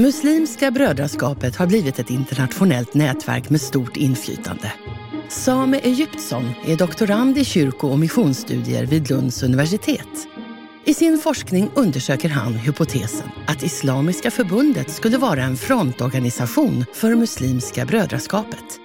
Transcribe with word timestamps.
Muslimska 0.00 0.70
brödraskapet 0.70 1.56
har 1.56 1.66
blivit 1.66 1.98
ett 1.98 2.10
internationellt 2.10 2.94
nätverk 2.94 3.50
med 3.50 3.60
stort 3.60 3.96
inflytande. 3.96 4.72
Same 5.28 5.78
Egyptsson 5.78 6.50
är 6.66 6.76
doktorand 6.76 7.38
i 7.38 7.44
kyrko 7.44 7.88
och 7.88 7.98
missionsstudier 7.98 8.86
vid 8.86 9.10
Lunds 9.10 9.42
universitet. 9.42 10.28
I 10.84 10.94
sin 10.94 11.18
forskning 11.18 11.70
undersöker 11.74 12.28
han 12.28 12.54
hypotesen 12.54 13.28
att 13.46 13.62
Islamiska 13.62 14.30
förbundet 14.30 14.90
skulle 14.90 15.18
vara 15.18 15.42
en 15.42 15.56
frontorganisation 15.56 16.84
för 16.94 17.14
Muslimska 17.14 17.86
brödraskapet. 17.86 18.80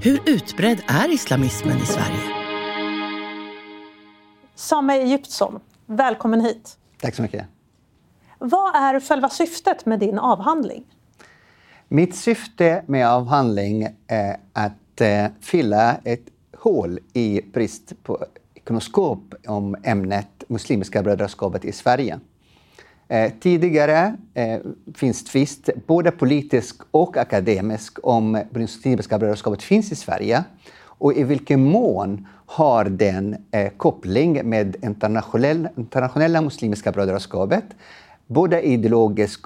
Hur 0.00 0.20
utbredd 0.26 0.82
är 0.86 1.14
islamismen 1.14 1.78
i 1.78 1.86
Sverige? 1.86 2.20
Same 4.54 4.94
Egyptsson, 4.94 5.60
välkommen 5.86 6.40
hit. 6.40 6.78
Tack 7.00 7.14
så 7.14 7.22
mycket. 7.22 7.51
Vad 8.44 8.76
är 8.76 9.00
själva 9.00 9.28
syftet 9.28 9.86
med 9.86 9.98
din 9.98 10.18
avhandling? 10.18 10.84
Mitt 11.88 12.16
syfte 12.16 12.82
med 12.86 13.08
avhandling 13.08 13.88
är 14.06 14.36
att 14.52 15.00
eh, 15.00 15.26
fylla 15.40 15.96
ett 16.04 16.24
hål 16.58 16.98
i 17.12 17.40
brist 17.52 17.92
på 18.02 18.24
kunskap 18.64 19.34
om 19.46 19.76
ämnet 19.82 20.44
Muslimska 20.48 21.02
brödraskapet 21.02 21.64
i 21.64 21.72
Sverige. 21.72 22.20
Eh, 23.08 23.32
tidigare 23.40 24.16
eh, 24.34 24.58
finns 24.94 25.24
tvist, 25.24 25.68
både 25.86 26.10
politisk 26.10 26.82
och 26.90 27.16
akademisk, 27.16 27.98
om 28.02 28.42
Muslimska 28.50 29.18
brödraskapet 29.18 29.62
finns 29.62 29.92
i 29.92 29.96
Sverige 29.96 30.44
och 30.80 31.14
i 31.14 31.22
vilken 31.22 31.64
mån 31.64 32.26
har 32.46 32.84
den 32.84 33.36
koppling 33.76 34.48
med 34.48 34.76
internationella, 34.82 35.68
internationella 35.76 36.40
Muslimska 36.40 36.92
brödraskapet 36.92 37.64
både 38.26 38.62
ideologisk 38.62 39.40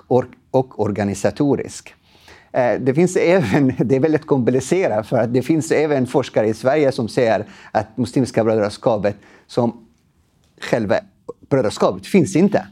och 0.51 0.81
organisatorisk. 0.81 1.95
Eh, 2.53 2.81
det 2.81 2.95
finns 2.95 3.17
även, 3.17 3.73
det 3.79 3.97
är 3.97 4.01
väldigt 4.01 4.27
komplicerat, 4.27 5.07
för 5.07 5.19
att 5.19 5.35
det 5.35 5.43
finns 5.43 5.71
även 5.71 6.07
forskare 6.07 6.49
i 6.49 6.55
Sverige 6.55 6.93
som 6.93 7.09
säger 7.09 7.47
att 7.73 7.97
Muslimska 7.97 8.45
brödraskapet 8.45 9.17
som 9.47 9.87
själva 10.61 10.95
brödraskapet 11.49 12.07
finns 12.07 12.37
inte. 12.37 12.67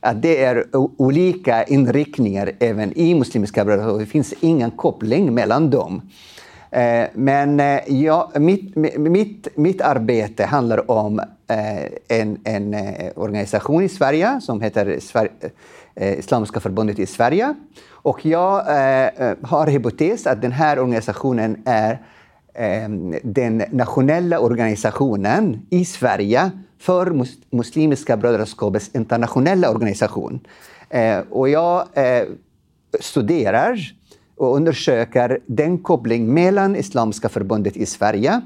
Att 0.00 0.22
det 0.22 0.44
är 0.44 0.66
olika 0.72 1.64
inriktningar 1.64 2.52
även 2.58 2.98
i 2.98 3.14
Muslimska 3.14 3.64
brödraskapet. 3.64 4.00
Det 4.00 4.10
finns 4.10 4.34
ingen 4.40 4.70
koppling 4.70 5.34
mellan 5.34 5.70
dem. 5.70 6.02
Eh, 6.72 7.08
men 7.14 7.60
eh, 7.60 7.80
ja, 7.86 8.30
mitt, 8.34 8.76
mitt, 8.96 9.48
mitt 9.56 9.80
arbete 9.80 10.44
handlar 10.44 10.90
om 10.90 11.18
eh, 11.48 11.84
en, 12.08 12.38
en 12.44 12.76
organisation 13.14 13.82
i 13.82 13.88
Sverige 13.88 14.40
som 14.40 14.60
heter 14.60 14.98
Islamiska 16.18 16.60
förbundet 16.60 16.98
i 16.98 17.06
Sverige. 17.06 17.54
Och 17.90 18.26
jag 18.26 18.62
har 19.42 19.66
hypotes 19.66 20.26
att 20.26 20.42
den 20.42 20.52
här 20.52 20.78
organisationen 20.78 21.62
är 21.64 21.98
ehm, 22.54 23.14
den 23.22 23.64
nationella 23.70 24.38
organisationen 24.38 25.66
i 25.70 25.84
Sverige 25.84 26.50
för 26.78 27.24
Muslimska 27.50 28.16
brödraskapets 28.16 28.90
internationella 28.94 29.70
organisation. 29.70 30.40
Och 31.30 31.48
jag 31.48 31.84
studerar 33.00 33.94
och 34.40 34.56
undersöker 34.56 35.38
den 35.46 35.78
koppling 35.78 36.34
mellan 36.34 36.76
Islamiska 36.76 37.28
förbundet 37.28 37.76
i 37.76 37.86
Sverige 37.86 38.40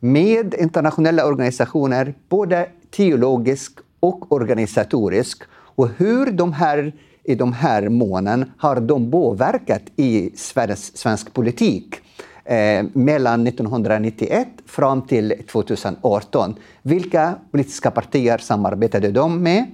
med 0.00 0.54
internationella 0.54 1.26
organisationer, 1.26 2.14
både 2.28 2.68
teologisk 2.90 3.78
och 4.00 4.32
organisatorisk. 4.32 5.42
Och 5.52 5.88
hur 5.96 6.30
de 6.30 6.52
här, 6.52 6.92
i 7.24 7.34
de 7.34 7.52
här 7.52 7.88
månen 7.88 8.52
har 8.56 8.80
de 8.80 9.10
påverkat 9.10 9.82
i 9.96 10.30
svensk, 10.36 10.98
svensk 10.98 11.34
politik 11.34 11.94
eh, 12.44 12.84
mellan 12.92 13.46
1991 13.46 14.48
fram 14.66 15.02
till 15.02 15.34
2018. 15.52 16.54
Vilka 16.82 17.34
politiska 17.50 17.90
partier 17.90 18.38
samarbetade 18.38 19.10
de 19.10 19.42
med? 19.42 19.66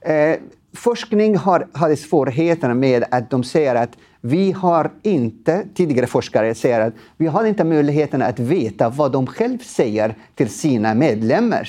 Eh, 0.00 0.36
forskning 0.76 1.36
har, 1.36 1.68
hade 1.72 1.96
svårigheter 1.96 2.74
med 2.74 3.04
att 3.10 3.30
de 3.30 3.44
säger 3.44 3.74
att 3.74 3.96
vi 4.24 4.52
har 4.52 4.90
inte, 5.02 5.66
tidigare 5.74 6.06
forskare 6.06 6.54
säger 6.54 6.80
att 6.80 6.94
vi 7.16 7.26
har 7.26 7.44
inte 7.44 7.64
möjligheten 7.64 8.22
att 8.22 8.38
veta 8.38 8.88
vad 8.88 9.12
de 9.12 9.26
själva 9.26 9.64
säger 9.64 10.14
till 10.34 10.48
sina 10.48 10.94
medlemmar 10.94 11.68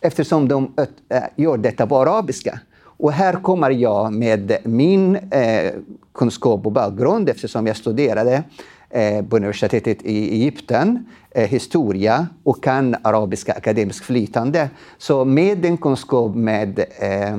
eftersom 0.00 0.48
de 0.48 0.74
eh, 1.08 1.22
gör 1.36 1.56
detta 1.56 1.86
på 1.86 1.98
arabiska. 1.98 2.60
Och 2.82 3.12
här 3.12 3.32
kommer 3.32 3.70
jag 3.70 4.12
med 4.12 4.56
min 4.64 5.16
eh, 5.16 5.72
kunskap 6.14 6.66
och 6.66 6.72
bakgrund 6.72 7.28
eftersom 7.28 7.66
jag 7.66 7.76
studerade 7.76 8.42
eh, 8.90 9.24
på 9.24 9.36
universitetet 9.36 10.02
i 10.02 10.34
Egypten, 10.34 11.06
eh, 11.30 11.48
historia 11.48 12.26
och 12.42 12.62
kan 12.62 12.96
arabiska 13.02 13.52
akademiskt 13.52 14.04
flytande. 14.04 14.70
Så 14.98 15.24
med 15.24 15.58
den 15.58 15.76
kunskap 15.76 16.34
med, 16.34 16.78
eh, 16.78 17.38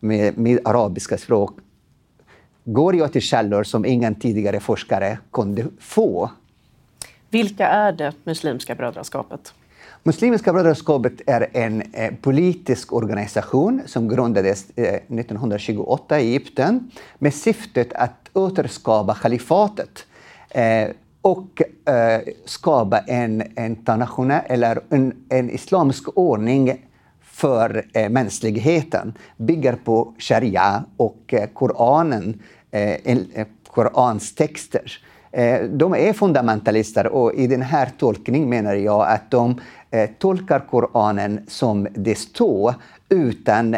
med, 0.00 0.38
med 0.38 0.60
arabiska 0.64 1.18
språk 1.18 1.58
går 2.72 2.96
jag 2.96 3.12
till 3.12 3.22
källor 3.22 3.62
som 3.64 3.84
ingen 3.84 4.14
tidigare 4.14 4.60
forskare 4.60 5.18
kunde 5.32 5.66
få. 5.80 6.30
Vilka 7.30 7.68
är 7.68 7.92
det 7.92 8.12
Muslimska 8.24 8.74
brödraskapet? 8.74 9.54
Muslimska 10.02 10.52
brödraskapet 10.52 11.12
är 11.26 11.48
en 11.52 11.82
eh, 11.92 12.14
politisk 12.22 12.92
organisation 12.92 13.82
som 13.86 14.08
grundades 14.08 14.66
eh, 14.76 14.94
1928 14.94 16.20
i 16.20 16.28
Egypten 16.28 16.90
med 17.18 17.34
syftet 17.34 17.92
att 17.92 18.30
återskapa 18.32 19.14
kalifatet 19.14 20.06
eh, 20.50 20.88
och 21.22 21.62
eh, 21.88 22.20
skapa 22.44 22.98
en, 22.98 23.58
internationell, 23.58 24.42
eller 24.46 24.80
en, 24.88 25.14
en 25.28 25.50
islamsk 25.50 26.08
ordning 26.14 26.88
för 27.38 27.84
eh, 27.92 28.08
mänskligheten. 28.08 29.14
Bygger 29.36 29.76
på 29.84 30.14
sharia 30.18 30.84
och 30.96 31.34
eh, 31.34 31.46
Koranen 31.46 32.42
Eh, 32.70 32.90
eh, 32.92 33.46
Korans 33.66 34.34
texter. 34.34 34.92
Eh, 35.32 35.60
de 35.62 35.94
är 35.94 36.12
fundamentalister 36.12 37.06
och 37.06 37.34
i 37.34 37.46
den 37.46 37.62
här 37.62 37.90
tolkningen 37.98 38.48
menar 38.48 38.74
jag 38.74 39.08
att 39.08 39.30
de 39.30 39.60
eh, 39.90 40.10
tolkar 40.18 40.60
Koranen 40.70 41.40
som 41.48 41.88
det 41.94 42.18
står 42.18 42.74
utan 43.08 43.76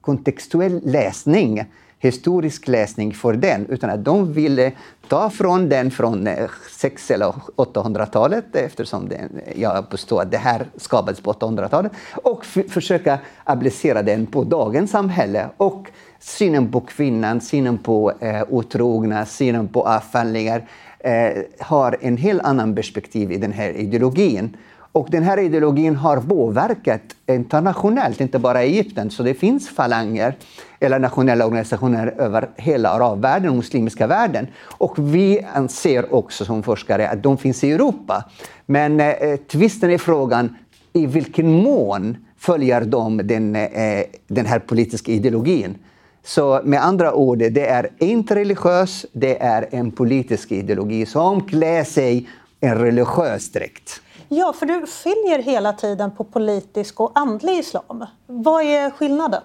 kontextuell 0.00 0.80
läsning 0.84 1.64
historisk 2.02 2.68
läsning 2.68 3.14
för 3.14 3.32
den, 3.32 3.66
utan 3.66 3.90
att 3.90 4.04
de 4.04 4.32
ville 4.32 4.72
ta 5.08 5.30
från 5.30 5.68
den 5.68 5.90
från 5.90 6.28
600 6.70 7.14
eller 7.14 7.34
800-talet, 7.56 8.56
eftersom 8.56 9.08
den, 9.08 9.40
jag 9.56 9.90
påstår 9.90 10.22
att 10.22 10.30
det 10.30 10.38
här 10.38 10.66
skapades 10.76 11.20
på 11.20 11.32
800-talet, 11.32 11.92
och 12.22 12.44
försöka 12.44 13.18
applicera 13.44 14.02
den 14.02 14.26
på 14.26 14.44
dagens 14.44 14.90
samhälle. 14.90 15.48
Och 15.56 15.88
synen 16.22 16.72
på 16.72 16.80
kvinnan, 16.80 17.40
synen 17.40 17.78
på 17.78 18.12
eh, 18.20 18.42
otrogna, 18.48 19.26
synen 19.26 19.68
på 19.68 19.88
avfallningar 19.88 20.68
eh, 20.98 21.42
har 21.60 21.96
en 22.00 22.16
helt 22.16 22.42
annan 22.42 22.74
perspektiv 22.74 23.32
i 23.32 23.36
den 23.36 23.52
här 23.52 23.70
ideologin. 23.70 24.56
Och 24.94 25.08
den 25.10 25.22
här 25.22 25.38
ideologin 25.38 25.96
har 25.96 26.16
påverkat 26.16 27.02
internationellt, 27.26 28.20
inte 28.20 28.38
bara 28.38 28.64
i 28.64 28.66
Egypten. 28.66 29.10
Så 29.10 29.22
det 29.22 29.34
finns 29.34 29.68
falanger 29.68 30.34
eller 30.80 30.98
nationella 30.98 31.46
organisationer 31.46 32.14
över 32.18 32.50
hela 32.56 32.88
arabvärlden 32.88 33.50
och 33.50 33.56
muslimska 33.56 34.06
världen. 34.06 34.46
Och 34.64 35.14
vi 35.14 35.40
anser 35.54 36.14
också 36.14 36.44
som 36.44 36.62
forskare 36.62 37.08
att 37.08 37.22
de 37.22 37.38
finns 37.38 37.64
i 37.64 37.72
Europa. 37.72 38.24
Men 38.66 39.00
eh, 39.00 39.36
tvisten 39.36 39.90
är 39.90 39.98
frågan 39.98 40.56
i 40.92 41.06
vilken 41.06 41.52
mån 41.52 42.16
följer 42.38 42.80
de 42.80 43.16
den, 43.16 43.56
eh, 43.56 44.04
den 44.26 44.46
här 44.46 44.58
politiska 44.58 45.12
ideologin. 45.12 45.78
Så 46.24 46.60
med 46.64 46.84
andra 46.84 47.14
ord, 47.14 47.38
det 47.38 47.66
är 47.66 47.90
inte 47.98 48.34
religiös, 48.34 49.06
det 49.12 49.42
är 49.42 49.68
en 49.70 49.90
politisk 49.90 50.52
ideologi 50.52 51.06
som 51.06 51.46
klär 51.46 51.84
sig 51.84 52.28
en 52.60 52.78
religiös 52.78 53.52
dräkt. 53.52 54.00
Ja, 54.28 54.52
för 54.52 54.66
du 54.66 54.86
skiljer 54.86 55.42
hela 55.42 55.72
tiden 55.72 56.10
på 56.10 56.24
politisk 56.24 57.00
och 57.00 57.12
andlig 57.14 57.58
islam. 57.58 58.04
Vad 58.26 58.64
är 58.64 58.90
skillnaden? 58.90 59.42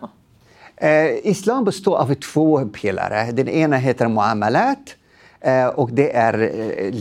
Eh, 0.75 1.27
islam 1.27 1.65
består 1.65 1.97
av 1.97 2.13
två 2.13 2.65
pelare. 2.65 3.31
Den 3.31 3.47
ena 3.49 3.77
heter 3.77 4.07
muamalat 4.07 4.95
eh, 5.41 5.67
och 5.67 5.89
det 5.91 6.15
är 6.15 6.33
eh, 6.41 6.93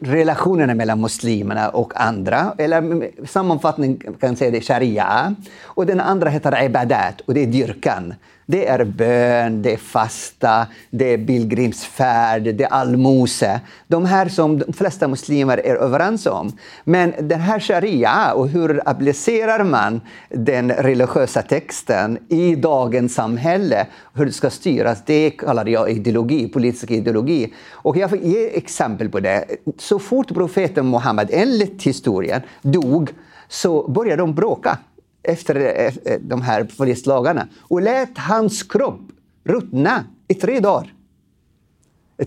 relationerna 0.00 0.74
mellan 0.74 1.00
muslimerna 1.00 1.68
och 1.68 1.92
andra. 2.00 2.54
Eller 2.58 3.10
sammanfattning 3.26 4.02
kan 4.20 4.36
säga 4.36 4.50
det 4.50 4.60
sharia. 4.60 5.34
Och 5.62 5.86
den 5.86 6.00
andra 6.00 6.30
heter 6.30 6.64
ibadat 6.64 7.20
och 7.20 7.34
det 7.34 7.42
är 7.42 7.46
dyrkan. 7.46 8.14
Det 8.46 8.66
är 8.66 8.84
bön, 8.84 9.62
det 9.62 9.72
är 9.72 9.76
fasta, 9.76 10.66
det 10.90 11.12
är 11.12 11.26
pilgrimsfärd, 11.26 12.42
det 12.42 12.64
är 12.64 12.72
allmose. 12.72 13.60
De 13.86 14.04
här 14.04 14.28
som 14.28 14.58
de 14.58 14.72
flesta 14.72 15.08
muslimer 15.08 15.58
är 15.58 15.74
överens 15.74 16.26
om. 16.26 16.52
Men 16.84 17.12
den 17.20 17.40
här 17.40 17.60
sharia 17.60 18.32
och 18.32 18.48
hur 18.48 18.80
applicerar 18.88 19.64
man 19.64 20.00
den 20.28 20.72
religiösa 20.72 21.42
texten 21.42 22.18
i 22.28 22.54
dagens 22.54 23.14
samhälle, 23.14 23.86
hur 24.14 24.26
det 24.26 24.32
ska 24.32 24.50
styras, 24.50 25.02
det 25.06 25.30
kallar 25.30 25.66
jag 25.66 25.90
ideologi, 25.90 26.48
politisk 26.48 26.90
ideologi. 26.90 27.52
Och 27.72 27.96
jag 27.96 28.10
får 28.10 28.18
ge 28.18 28.56
exempel 28.56 29.08
på 29.08 29.20
det. 29.20 29.44
Så 29.78 29.98
fort 29.98 30.28
profeten 30.28 30.90
Muhammed, 30.90 31.28
enligt 31.32 31.82
historien, 31.82 32.42
dog 32.62 33.10
så 33.48 33.88
började 33.88 34.22
de 34.22 34.34
bråka 34.34 34.78
efter 35.24 35.56
eh, 35.56 36.12
eh, 36.12 36.20
de 36.20 36.42
här 36.42 36.64
polislagarna 36.64 37.48
och 37.60 37.82
lät 37.82 38.18
hans 38.18 38.62
kropp 38.62 39.00
ruttna 39.44 40.04
i 40.28 40.34
tre 40.34 40.60
dagar. 40.60 40.94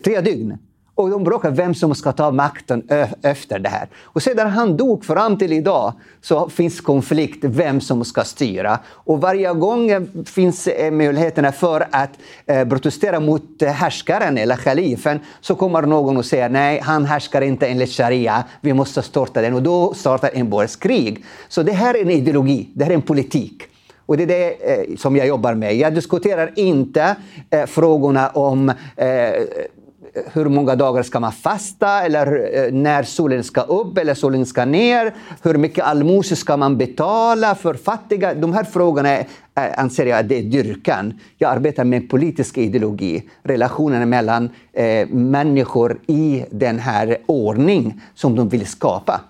Tre 0.03 0.21
dygn. 0.21 0.57
Och 0.97 1.09
de 1.09 1.23
bråkar 1.23 1.51
vem 1.51 1.75
som 1.75 1.95
ska 1.95 2.11
ta 2.11 2.31
makten 2.31 2.83
efter 3.21 3.59
det 3.59 3.69
här. 3.69 3.87
Och 4.03 4.23
sedan 4.23 4.49
han 4.49 4.77
dog 4.77 5.05
fram 5.05 5.37
till 5.37 5.53
idag 5.53 5.93
så 6.21 6.49
finns 6.49 6.81
konflikt 6.81 7.43
vem 7.43 7.81
som 7.81 8.05
ska 8.05 8.23
styra. 8.23 8.79
Och 8.87 9.21
varje 9.21 9.53
gång 9.53 9.89
eh, 9.89 10.01
finns 10.25 10.67
eh, 10.67 10.91
möjligheterna 10.91 11.51
för 11.51 11.87
att 11.91 12.09
eh, 12.45 12.67
protestera 12.67 13.19
mot 13.19 13.61
eh, 13.61 13.69
härskaren 13.69 14.37
eller 14.37 14.55
khalifen 14.55 15.19
så 15.41 15.55
kommer 15.55 15.81
någon 15.81 16.17
och 16.17 16.25
säger 16.25 16.49
nej, 16.49 16.79
han 16.79 17.05
härskar 17.05 17.41
inte 17.41 17.67
enligt 17.67 17.91
sharia, 17.91 18.43
vi 18.61 18.73
måste 18.73 19.01
starta 19.01 19.41
den. 19.41 19.53
Och 19.53 19.63
då 19.63 19.93
startar 19.93 20.37
inbördeskrig. 20.37 21.25
Så 21.47 21.63
det 21.63 21.71
här 21.73 21.97
är 21.97 22.01
en 22.01 22.11
ideologi, 22.11 22.69
det 22.73 22.83
här 22.83 22.91
är 22.91 22.95
en 22.95 23.01
politik. 23.01 23.63
Och 24.05 24.17
det 24.17 24.23
är 24.23 24.27
det 24.27 24.71
eh, 24.73 24.95
som 24.95 25.15
jag 25.15 25.27
jobbar 25.27 25.53
med. 25.53 25.75
Jag 25.75 25.93
diskuterar 25.93 26.51
inte 26.55 27.15
eh, 27.49 27.65
frågorna 27.65 28.29
om 28.29 28.69
eh, 28.95 29.05
hur 30.33 30.45
många 30.45 30.75
dagar 30.75 31.03
ska 31.03 31.19
man 31.19 31.31
fasta 31.31 32.01
eller 32.01 32.49
eh, 32.65 32.71
när 32.73 33.03
solen 33.03 33.43
ska 33.43 33.61
upp 33.61 33.97
eller 33.97 34.13
solen 34.13 34.45
ska 34.45 34.65
ner? 34.65 35.13
Hur 35.43 35.55
mycket 35.55 35.85
allmosor 35.85 36.35
ska 36.35 36.57
man 36.57 36.77
betala 36.77 37.55
för 37.55 37.73
fattiga? 37.73 38.33
De 38.33 38.53
här 38.53 38.63
frågorna 38.63 39.09
är, 39.09 39.27
eh, 39.55 39.79
anser 39.79 40.05
jag 40.05 40.19
att 40.19 40.29
det 40.29 40.37
är 40.39 40.43
dyrkan. 40.43 41.19
Jag 41.37 41.51
arbetar 41.51 41.83
med 41.83 42.09
politisk 42.09 42.57
ideologi, 42.57 43.29
Relationen 43.43 44.09
mellan 44.09 44.49
eh, 44.73 45.07
människor 45.07 45.99
i 46.07 46.45
den 46.51 46.79
här 46.79 47.17
ordning 47.25 48.01
som 48.15 48.35
de 48.35 48.49
vill 48.49 48.67
skapa. 48.67 49.21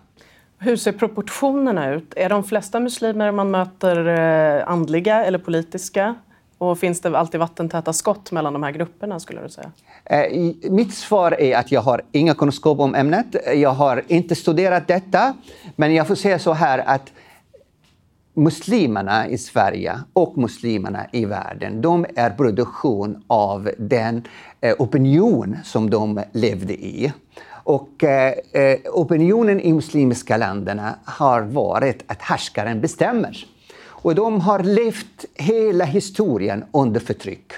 Hur 0.60 0.76
ser 0.76 0.92
proportionerna 0.92 1.94
ut? 1.94 2.14
Är 2.16 2.30
de 2.30 2.44
flesta 2.44 2.80
muslimer 2.80 3.32
man 3.32 3.52
möter 3.52 4.08
eh, 4.08 4.70
andliga 4.70 5.26
eller 5.26 5.40
politiska? 5.40 6.16
Och 6.58 6.80
finns 6.80 7.02
det 7.02 7.18
alltid 7.18 7.40
vattentäta 7.40 7.94
skott 7.94 8.32
mellan 8.32 8.54
de 8.54 8.64
här 8.64 8.72
grupperna? 8.72 9.20
skulle 9.20 9.42
du 9.42 9.50
säga? 9.50 9.72
Eh, 10.06 10.72
mitt 10.72 10.94
svar 10.94 11.42
är 11.42 11.58
att 11.58 11.72
jag 11.72 11.82
har 11.82 12.02
inga 12.12 12.34
kunskap 12.34 12.80
om 12.80 12.96
ämnet. 12.96 13.36
Jag 13.56 13.70
har 13.70 14.04
inte 14.08 14.36
studerat 14.36 14.88
detta. 14.88 15.34
Men 15.76 15.96
jag 15.96 16.08
får 16.08 16.16
säga 16.16 16.40
så 16.40 16.54
här 16.54 16.80
att 16.80 17.12
muslimerna 18.34 19.28
i 19.28 19.38
Sverige 19.38 20.00
och 20.14 20.38
muslimerna 20.38 21.06
i 21.12 21.26
världen, 21.26 21.82
de 21.82 22.06
är 22.16 22.30
produktion 22.30 23.24
av 23.28 23.70
den 23.78 24.24
eh, 24.62 24.76
opinion 24.80 25.58
som 25.64 25.90
de 25.90 26.24
levde 26.32 26.74
i. 26.74 27.14
Och 27.50 28.04
eh, 28.04 28.34
eh 28.52 28.78
opinionen 28.94 29.60
i 29.60 29.74
muslimska 29.74 30.38
länderna 30.38 30.96
har 31.06 31.42
varit 31.42 32.04
att 32.08 32.22
härskaren 32.22 32.82
bestämmer. 32.82 33.46
Och 34.08 34.16
de 34.16 34.42
har 34.42 34.60
levt 34.60 35.26
hela 35.34 35.86
historien 35.86 36.66
under 36.72 37.00
förtryck. 37.00 37.52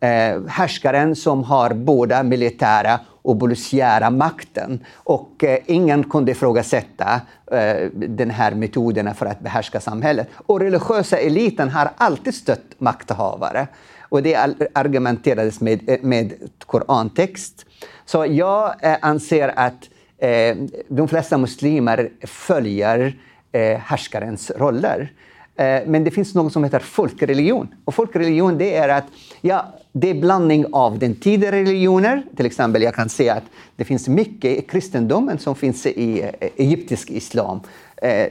Eh, 0.00 0.42
härskaren 0.48 1.16
som 1.16 1.44
har 1.44 1.74
både 1.74 2.22
militära 2.22 3.00
och 3.22 3.40
polisiära 3.40 4.10
makten. 4.10 4.84
Och 4.94 5.44
eh, 5.44 5.58
ingen 5.66 6.04
kunde 6.04 6.32
ifrågasätta 6.32 7.20
eh, 7.52 7.90
den 7.92 8.30
här 8.30 8.54
metoderna 8.54 9.14
för 9.14 9.26
att 9.26 9.40
behärska 9.40 9.80
samhället. 9.80 10.28
Och 10.34 10.60
religiösa 10.60 11.18
eliten 11.18 11.68
har 11.68 11.90
alltid 11.96 12.34
stött 12.34 12.74
makthavare. 12.78 13.66
Och 14.00 14.22
det 14.22 14.34
argumenterades 14.72 15.60
med, 15.60 15.90
eh, 15.90 15.98
med 16.02 16.32
korantext. 16.66 17.66
Så 18.04 18.26
jag 18.26 18.84
eh, 18.84 18.96
anser 19.00 19.52
att 19.56 19.88
eh, 20.18 20.56
de 20.88 21.08
flesta 21.08 21.38
muslimer 21.38 22.10
följer 22.26 23.18
eh, 23.52 23.78
härskarens 23.78 24.50
roller. 24.50 25.12
Eh, 25.58 25.82
men 25.86 26.04
det 26.04 26.10
finns 26.10 26.34
något 26.34 26.52
som 26.52 26.64
heter 26.64 26.78
folkreligion. 26.78 27.68
Och 27.84 27.94
folkreligion 27.94 28.58
det 28.58 28.74
är 28.74 28.88
att 28.88 29.04
ja, 29.40 29.66
det 29.92 30.10
är 30.10 30.14
blandning 30.14 30.66
av 30.72 30.98
den 30.98 31.14
tidigare 31.14 31.56
religioner. 31.56 32.22
Till 32.36 32.46
exempel 32.46 32.82
jag 32.82 32.94
kan 32.94 33.08
säga 33.08 33.34
att 33.34 33.44
det 33.76 33.84
finns 33.84 34.08
mycket 34.08 34.58
i 34.58 34.62
kristendomen 34.62 35.38
som 35.38 35.54
finns 35.54 35.86
i 35.86 36.22
eh, 36.22 36.48
egyptisk 36.56 37.10
islam. 37.10 37.60
Eh, 37.96 38.26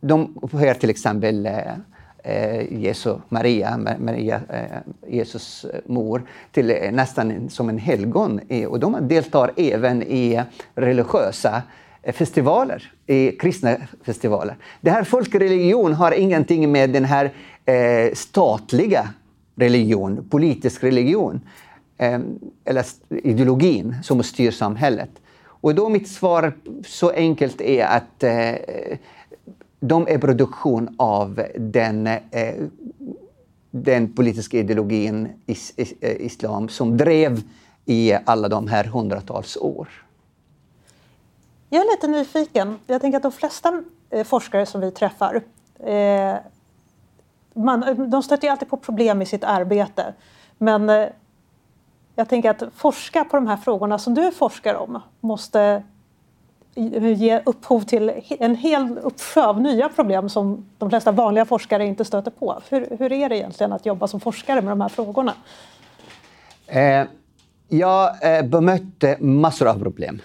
de 0.00 0.38
upphöjer 0.42 0.74
till 0.74 0.90
exempel 0.90 1.48
Jesu 2.70 3.14
Maria, 3.28 3.96
Maria 3.98 4.40
Jesus 5.08 5.66
mor, 5.86 6.22
till 6.52 6.66
nästan 6.92 7.50
som 7.50 7.68
en 7.68 7.78
helgon. 7.78 8.40
Och 8.68 8.80
de 8.80 9.08
deltar 9.08 9.52
även 9.56 10.02
i 10.02 10.42
religiösa 10.74 11.62
festivaler, 12.04 12.92
i 13.06 13.32
kristna 13.32 13.76
festivaler. 14.02 14.56
Det 14.80 14.90
här 14.90 15.04
folkreligion 15.04 15.92
har 15.92 16.12
ingenting 16.12 16.72
med 16.72 16.90
den 16.90 17.04
här 17.04 17.32
eh, 17.64 18.14
statliga 18.14 19.08
religion, 19.56 20.28
politisk 20.30 20.84
religion, 20.84 21.40
eh, 21.98 22.20
eller 22.64 22.84
ideologin 23.08 23.96
som 24.02 24.22
styr 24.22 24.50
samhället. 24.50 25.10
Och 25.62 25.74
då 25.74 25.88
mitt 25.88 26.08
svar 26.08 26.52
så 26.86 27.10
enkelt 27.10 27.60
är 27.60 27.84
att 27.84 28.22
eh, 28.22 28.98
de 29.80 30.08
är 30.08 30.18
produktion 30.18 30.94
av 30.98 31.42
den, 31.56 32.06
eh, 32.06 32.54
den 33.70 34.12
politiska 34.12 34.58
ideologin 34.58 35.28
is, 35.46 35.72
is, 35.76 35.94
eh, 36.00 36.16
islam 36.20 36.68
som 36.68 36.96
drev 36.96 37.42
i 37.84 38.14
alla 38.24 38.48
de 38.48 38.68
här 38.68 38.84
hundratals 38.84 39.56
år. 39.56 39.88
Jag 41.74 41.86
är 41.86 41.90
lite 41.90 42.08
nyfiken. 42.08 42.78
Jag 42.86 43.00
tänker 43.00 43.16
att 43.16 43.22
de 43.22 43.32
flesta 43.32 43.82
eh, 44.10 44.24
forskare 44.24 44.66
som 44.66 44.80
vi 44.80 44.90
träffar 44.90 45.42
eh, 45.78 46.36
man, 47.54 48.10
de 48.10 48.22
stöter 48.22 48.46
ju 48.46 48.52
alltid 48.52 48.68
på 48.68 48.76
problem 48.76 49.22
i 49.22 49.26
sitt 49.26 49.44
arbete. 49.44 50.14
Men 50.58 50.90
eh, 50.90 51.08
jag 52.14 52.28
tänker 52.28 52.50
att 52.50 52.62
forska 52.76 53.24
på 53.24 53.36
de 53.36 53.46
här 53.46 53.56
frågorna 53.56 53.98
som 53.98 54.14
du 54.14 54.30
forskar 54.30 54.74
om 54.74 55.00
måste 55.20 55.82
ge 56.74 57.40
upphov 57.44 57.80
till 57.80 58.12
en 58.28 58.54
hel 58.54 58.98
uppsjö 58.98 59.46
av 59.46 59.60
nya 59.60 59.88
problem 59.88 60.28
som 60.28 60.66
de 60.78 60.90
flesta 60.90 61.12
vanliga 61.12 61.44
forskare 61.44 61.86
inte 61.86 62.04
stöter 62.04 62.30
på. 62.30 62.60
Hur, 62.68 62.96
hur 62.98 63.12
är 63.12 63.28
det 63.28 63.36
egentligen 63.36 63.72
att 63.72 63.86
jobba 63.86 64.06
som 64.06 64.20
forskare 64.20 64.60
med 64.60 64.72
de 64.72 64.80
här 64.80 64.88
frågorna? 64.88 65.34
Eh, 66.66 67.04
jag 67.68 68.36
eh, 68.36 68.44
bemötte 68.44 69.16
massor 69.20 69.68
av 69.68 69.78
problem. 69.78 70.20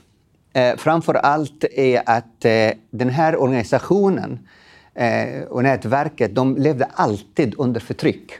Eh, 0.54 0.76
framför 0.78 1.14
allt 1.14 1.64
är 1.64 2.02
att 2.06 2.46
eh, 2.46 2.72
den 2.92 3.10
här 3.10 3.42
organisationen 3.42 4.40
eh, 4.96 5.42
och 5.50 5.64
nätverket, 5.64 6.36
de 6.36 6.56
levde 6.56 6.88
alltid 6.94 7.56
under 7.58 7.80
förtryck 7.80 8.32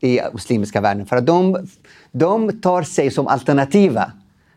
i 0.00 0.20
muslimska 0.32 0.80
världen. 0.80 1.06
För 1.06 1.16
att 1.16 1.26
de, 1.26 1.66
de 2.12 2.60
tar 2.60 2.82
sig 2.82 3.10
som 3.10 3.26
alternativa 3.26 4.12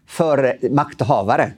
för 0.07 0.57
makthavare 0.69 1.51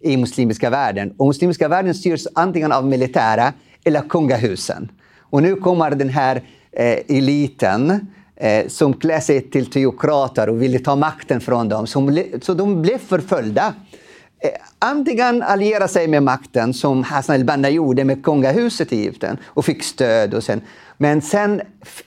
i 0.00 0.16
muslimska 0.16 0.70
världen. 0.70 1.14
Och 1.16 1.26
muslimska 1.26 1.68
världen 1.68 1.94
styrs 1.94 2.26
antingen 2.34 2.72
av 2.72 2.86
militära 2.86 3.52
eller 3.84 4.00
kungahusen. 4.00 4.88
Och 5.20 5.42
nu 5.42 5.56
kommer 5.56 5.90
den 5.90 6.08
här 6.08 6.42
eh, 6.72 7.16
eliten 7.16 8.06
eh, 8.36 8.68
som 8.68 8.94
klär 8.94 9.20
sig 9.20 9.50
till 9.50 9.66
teokrater 9.66 10.48
och 10.48 10.62
vill 10.62 10.84
ta 10.84 10.96
makten 10.96 11.40
från 11.40 11.68
dem. 11.68 11.86
Som, 11.86 12.22
så 12.42 12.54
de 12.54 12.82
blev 12.82 12.98
förföljda 12.98 13.74
Eh, 14.44 14.50
antingen 14.78 15.42
alliera 15.42 15.88
sig 15.88 16.08
med 16.08 16.22
makten 16.22 16.74
som 16.74 17.02
Hassan 17.02 17.34
al-Banna 17.34 17.70
gjorde 17.70 18.04
med 18.04 18.24
kungahuset 18.24 18.92
i 18.92 19.00
Egypten 19.00 19.38
och 19.44 19.64
fick 19.64 19.82
stöd. 19.82 20.34
Och 20.34 20.44
sen, 20.44 20.60
men 20.98 21.22
sen 21.22 21.60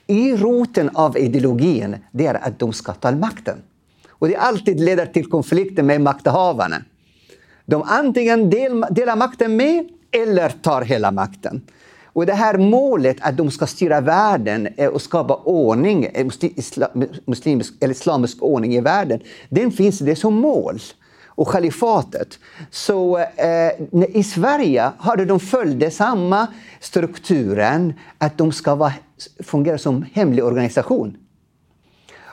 i 0.07 0.35
roten 0.35 0.89
av 0.93 1.17
ideologin, 1.17 1.95
det 2.11 2.27
är 2.27 2.33
att 2.33 2.59
de 2.59 2.73
ska 2.73 2.93
ta 2.93 3.11
makten. 3.11 3.57
Och 4.09 4.27
det 4.27 4.35
alltid 4.35 4.79
leder 4.79 5.05
till 5.05 5.29
konflikter 5.29 5.83
med 5.83 6.01
makthavarna. 6.01 6.81
De 7.65 7.83
antingen 7.83 8.49
del, 8.49 8.85
delar 8.89 9.15
makten 9.15 9.55
med 9.55 9.89
eller 10.11 10.49
tar 10.49 10.81
hela 10.81 11.11
makten. 11.11 11.61
Och 12.03 12.25
det 12.25 12.33
här 12.33 12.57
målet 12.57 13.17
att 13.19 13.37
de 13.37 13.51
ska 13.51 13.67
styra 13.67 14.01
världen 14.01 14.67
eh, 14.77 14.89
och 14.89 15.01
skapa 15.01 15.35
ordning, 15.35 16.05
eh, 16.05 16.27
islamisk, 16.41 17.73
eller 17.79 17.93
islamisk 17.93 18.37
ordning 18.43 18.75
i 18.75 18.81
världen, 18.81 19.19
den 19.49 19.71
finns 19.71 19.99
det 19.99 20.15
som 20.15 20.33
mål 20.33 20.79
och 21.37 21.47
kalifatet. 21.47 22.39
Så 22.71 23.17
eh, 23.17 23.71
i 24.09 24.23
Sverige 24.23 24.91
hade 24.97 25.25
de 25.25 25.39
följde 25.39 25.91
samma 25.91 26.47
strukturen, 26.79 27.93
att 28.17 28.37
de 28.37 28.51
ska 28.51 28.75
vara, 28.75 28.93
fungera 29.43 29.77
som 29.77 30.05
hemlig 30.13 30.43
organisation. 30.43 31.17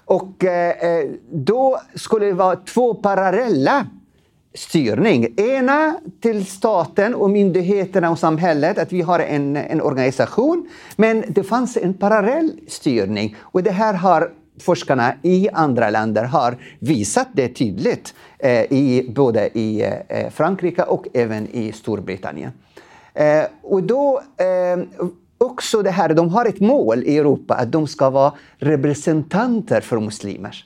Och 0.04 0.44
eh, 0.44 0.70
eh, 0.70 1.10
då 1.32 1.80
skulle 1.94 2.26
det 2.26 2.32
vara 2.32 2.56
två 2.56 2.94
parallella 2.94 3.86
styrning. 4.54 5.26
Ena 5.36 5.96
till 6.20 6.46
staten 6.46 7.14
och 7.14 7.30
myndigheterna 7.30 8.10
och 8.10 8.18
samhället, 8.18 8.78
att 8.78 8.92
vi 8.92 9.02
har 9.02 9.18
en, 9.18 9.56
en 9.56 9.80
organisation. 9.80 10.68
Men 10.96 11.24
det 11.28 11.42
fanns 11.42 11.76
en 11.76 11.94
parallell 11.94 12.60
styrning 12.68 13.36
och 13.40 13.62
det 13.62 13.70
här 13.70 13.94
har 13.94 14.32
forskarna 14.60 15.14
i 15.22 15.48
andra 15.52 15.90
länder 15.90 16.24
har 16.24 16.56
visat 16.78 17.28
det 17.32 17.48
tydligt, 17.48 18.14
eh, 18.38 18.62
i, 18.72 19.12
både 19.14 19.58
i 19.58 19.82
eh, 20.08 20.30
Frankrike 20.30 20.82
och 20.82 21.06
även 21.14 21.48
i 21.48 21.72
Storbritannien. 21.72 22.52
Eh, 23.14 23.44
och 23.62 23.82
då 23.82 24.22
eh, 24.36 25.04
också 25.38 25.82
det 25.82 25.90
här, 25.90 26.14
de 26.14 26.28
har 26.28 26.46
ett 26.46 26.60
mål 26.60 27.02
i 27.02 27.18
Europa 27.18 27.54
att 27.54 27.72
de 27.72 27.86
ska 27.86 28.10
vara 28.10 28.32
representanter 28.58 29.80
för 29.80 30.00
muslimer 30.00 30.64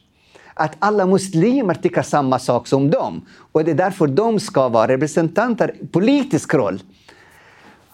att 0.59 0.77
alla 0.79 1.07
muslimer 1.07 1.75
tycker 1.75 2.03
samma 2.03 2.39
sak 2.39 2.67
som 2.67 2.91
dem. 2.91 3.27
Och 3.53 3.65
det 3.65 3.71
är 3.71 3.75
därför 3.75 4.07
de 4.07 4.41
ska 4.41 4.69
vara 4.69 4.89
representanter 4.89 5.75
politisk 5.93 6.55
roll. 6.55 6.83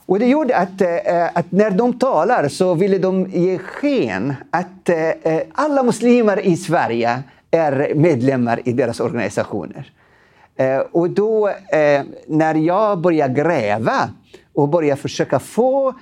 Och 0.06 0.18
det 0.18 0.26
gjorde 0.26 0.56
att, 0.56 0.80
eh, 0.80 1.24
att, 1.34 1.52
när 1.52 1.70
de 1.70 1.98
talar 1.98 2.48
så 2.48 2.74
ville 2.74 2.98
de 2.98 3.26
ge 3.30 3.58
sken 3.58 4.34
att 4.50 4.88
eh, 4.88 5.40
alla 5.52 5.82
muslimer 5.82 6.46
i 6.46 6.56
Sverige 6.56 7.22
är 7.50 7.94
medlemmar 7.94 8.60
i 8.64 8.72
deras 8.72 9.00
organisationer. 9.00 9.92
Eh, 10.56 10.78
och 10.78 11.10
då 11.10 11.50
när 12.26 12.54
jag 12.54 13.00
började 13.00 13.34
gräva 13.34 14.10
och 14.54 14.68
började 14.68 15.00
försöka 15.00 15.38
få 15.38 15.94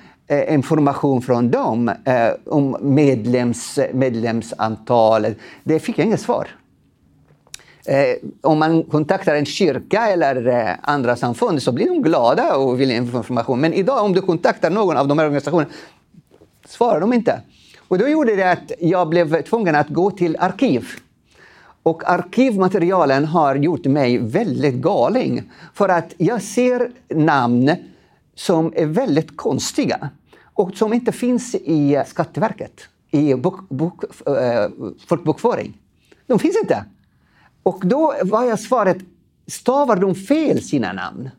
information 0.49 1.23
från 1.23 1.51
dem 1.51 1.89
eh, 1.89 2.31
om 2.47 2.77
medlems, 2.81 3.79
medlemsantalet. 3.93 5.39
Det 5.65 5.79
fick 5.79 5.99
jag 5.99 6.07
inget 6.07 6.21
svar. 6.21 6.49
Eh, 7.85 8.29
om 8.41 8.59
man 8.59 8.83
kontaktar 8.83 9.35
en 9.35 9.47
kyrka 9.47 10.09
eller 10.09 10.47
eh, 10.47 10.75
andra 10.83 11.17
samfund 11.17 11.63
så 11.63 11.73
blir 11.73 11.87
de 11.87 12.03
glada 12.03 12.57
och 12.57 12.81
vill 12.81 12.91
ha 12.91 12.97
information. 12.97 13.61
Men 13.61 13.73
idag 13.73 14.05
om 14.05 14.13
du 14.13 14.21
kontaktar 14.21 14.71
någon 14.71 14.97
av 14.97 15.09
de 15.09 15.19
här 15.19 15.27
organisationerna 15.27 15.71
svarar 16.67 17.01
de 17.01 17.13
inte. 17.13 17.41
Och 17.89 17.99
då 17.99 18.09
gjorde 18.09 18.37
det 18.37 18.51
att 18.51 18.73
jag 18.81 19.09
blev 19.09 19.43
tvungen 19.43 19.75
att 19.75 19.89
gå 19.89 20.11
till 20.11 20.37
arkiv. 20.41 20.89
Och 21.83 22.11
arkivmaterialen 22.11 23.25
har 23.25 23.55
gjort 23.55 23.85
mig 23.85 24.19
väldigt 24.19 24.75
galen. 24.75 25.51
För 25.75 25.89
att 25.89 26.15
jag 26.17 26.43
ser 26.43 26.91
namn 27.15 27.75
som 28.35 28.73
är 28.77 28.87
väldigt 28.87 29.37
konstiga 29.37 30.09
och 30.55 30.71
som 30.75 30.93
inte 30.93 31.13
finns 31.13 31.55
i 31.55 32.03
Skatteverket, 32.07 32.81
i 33.11 33.35
bok, 33.35 33.69
bok, 33.69 34.05
eh, 34.27 34.71
folkbokföring. 35.07 35.79
De 36.27 36.39
finns 36.39 36.57
inte. 36.63 36.85
Och 37.63 37.81
då 37.87 38.15
var 38.23 38.45
jag 38.45 38.61
svaret, 38.61 38.99
stavar 39.47 39.97
de 39.97 40.15
fel 40.15 40.63
sina 40.63 40.93
namn? 40.93 41.31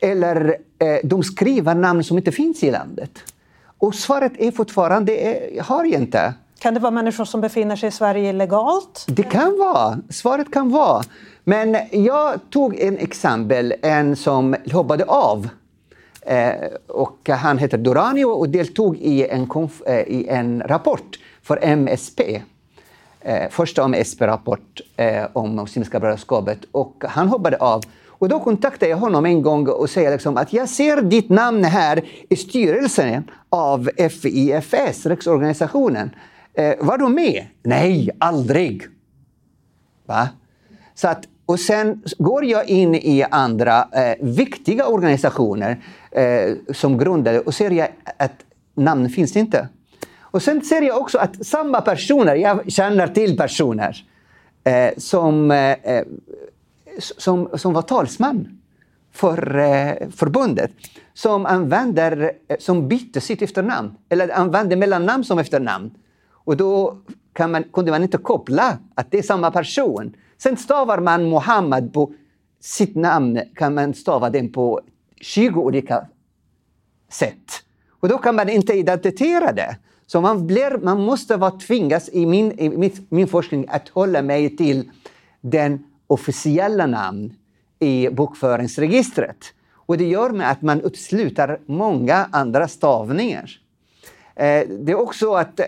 Eller 0.00 0.56
eh, 0.78 0.96
de 1.04 1.22
skriver 1.22 1.74
namn 1.74 2.04
som 2.04 2.18
inte 2.18 2.32
finns 2.32 2.62
i 2.62 2.70
landet? 2.70 3.18
Och 3.78 3.94
svaret 3.94 4.32
är 4.38 4.50
fortfarande, 4.50 5.16
eh, 5.16 5.64
har 5.64 5.84
jag 5.84 6.00
inte. 6.02 6.34
Kan 6.58 6.74
det 6.74 6.80
vara 6.80 6.90
människor 6.90 7.24
som 7.24 7.40
befinner 7.40 7.76
sig 7.76 7.88
i 7.88 7.92
Sverige 7.92 8.32
legalt? 8.32 9.04
Det 9.08 9.22
kan 9.22 9.58
vara. 9.58 9.98
Svaret 10.10 10.52
kan 10.52 10.70
vara. 10.70 11.02
Men 11.44 11.76
jag 11.90 12.40
tog 12.50 12.80
en 12.80 12.98
exempel, 12.98 13.74
en 13.82 14.16
som 14.16 14.56
hoppade 14.72 15.04
av. 15.04 15.48
Eh, 16.22 16.52
och 16.86 17.28
han 17.28 17.58
heter 17.58 17.78
Duranio 17.78 18.24
och 18.24 18.48
deltog 18.48 18.96
i 18.96 19.26
en, 19.26 19.48
eh, 19.86 20.00
i 20.00 20.26
en 20.28 20.62
rapport 20.66 21.18
för 21.42 21.58
MSP, 21.62 22.42
eh, 23.24 23.50
första 23.50 23.84
om 23.84 23.94
SP-rapport 23.94 24.80
eh, 24.96 25.24
om 25.32 25.56
Muslimska 25.56 26.00
brödraskapet 26.00 26.58
och 26.72 27.04
han 27.08 27.28
hoppade 27.28 27.56
av. 27.56 27.82
Och 28.22 28.28
då 28.28 28.40
kontaktade 28.40 28.90
jag 28.90 28.96
honom 28.96 29.26
en 29.26 29.42
gång 29.42 29.68
och 29.68 29.90
sa 29.90 30.00
liksom 30.00 30.36
att 30.36 30.52
jag 30.52 30.68
ser 30.68 31.02
ditt 31.02 31.28
namn 31.28 31.64
här 31.64 32.04
i 32.30 32.36
styrelsen 32.36 33.30
av 33.50 33.90
FIFS, 33.96 35.06
riksorganisationen. 35.06 36.10
Eh, 36.54 36.74
var 36.80 36.98
du 36.98 37.08
med? 37.08 37.46
Nej, 37.62 38.10
aldrig. 38.18 38.82
Va? 40.06 40.28
Så 40.94 41.08
att, 41.08 41.28
och 41.46 41.60
sen 41.60 42.02
går 42.18 42.44
jag 42.44 42.68
in 42.68 42.94
i 42.94 43.24
andra 43.30 43.88
eh, 43.92 44.14
viktiga 44.20 44.86
organisationer 44.86 45.80
eh, 46.10 46.54
som 46.72 46.98
grundade 46.98 47.40
och 47.40 47.54
ser 47.54 47.70
jag 47.70 47.88
att 48.16 48.44
namn 48.74 49.08
finns 49.08 49.36
inte. 49.36 49.68
Och 50.32 50.42
sen 50.42 50.64
ser 50.64 50.82
jag 50.82 51.00
också 51.00 51.18
att 51.18 51.46
samma 51.46 51.80
personer, 51.80 52.34
jag 52.34 52.72
känner 52.72 53.08
till 53.08 53.36
personer 53.36 54.04
eh, 54.64 54.90
som, 54.96 55.50
eh, 55.50 55.70
eh 55.70 56.04
som, 56.98 57.48
som 57.54 57.72
var 57.72 57.82
talsman 57.82 58.58
för 59.12 59.58
eh, 59.58 60.08
förbundet 60.10 60.70
som 61.14 61.46
använder, 61.46 62.32
eh, 62.48 62.56
som 62.58 62.88
bytte 62.88 63.20
sitt 63.20 63.42
efternamn 63.42 63.94
eller 64.08 64.28
använde 64.28 64.76
mellannamn 64.76 65.24
som 65.24 65.38
efternamn. 65.38 65.90
Och 66.30 66.56
då 66.56 66.98
kan 67.32 67.50
man, 67.50 67.62
kunde 67.62 67.90
man 67.90 68.02
inte 68.02 68.18
koppla 68.18 68.78
att 68.94 69.10
det 69.10 69.18
är 69.18 69.22
samma 69.22 69.50
person. 69.50 70.16
Sen 70.38 70.56
stavar 70.56 70.98
man 70.98 71.24
Mohammed 71.24 71.92
på 71.92 72.12
sitt 72.60 72.96
namn, 72.96 73.40
kan 73.54 73.74
man 73.74 73.94
stava 73.94 74.30
den 74.30 74.52
på 74.52 74.80
20 75.20 75.60
olika 75.60 76.06
sätt. 77.10 77.64
Och 78.00 78.08
då 78.08 78.18
kan 78.18 78.36
man 78.36 78.48
inte 78.48 78.72
identifiera 78.72 79.52
det. 79.52 79.76
Så 80.12 80.20
man, 80.20 80.46
blir, 80.46 80.78
man 80.82 81.00
måste 81.00 81.36
vara 81.36 81.50
tvingas 81.50 82.10
i 82.12 82.26
min, 82.26 82.52
i 82.58 82.68
mitt, 82.68 83.10
min 83.10 83.28
forskning 83.28 83.66
att 83.68 83.88
hålla 83.88 84.22
mig 84.22 84.56
till 84.56 84.90
den 85.40 85.84
officiella 86.06 86.86
namn 86.86 87.34
i 87.78 88.08
bokföringsregistret. 88.08 89.36
Och 89.74 89.98
det 89.98 90.04
gör 90.04 90.30
med 90.30 90.50
att 90.50 90.62
man 90.62 90.80
utesluter 90.80 91.60
många 91.66 92.28
andra 92.30 92.68
stavningar. 92.68 93.50
Eh, 94.36 94.68
det 94.68 94.92
är 94.92 95.00
också 95.00 95.34
att 95.34 95.60
eh, 95.60 95.66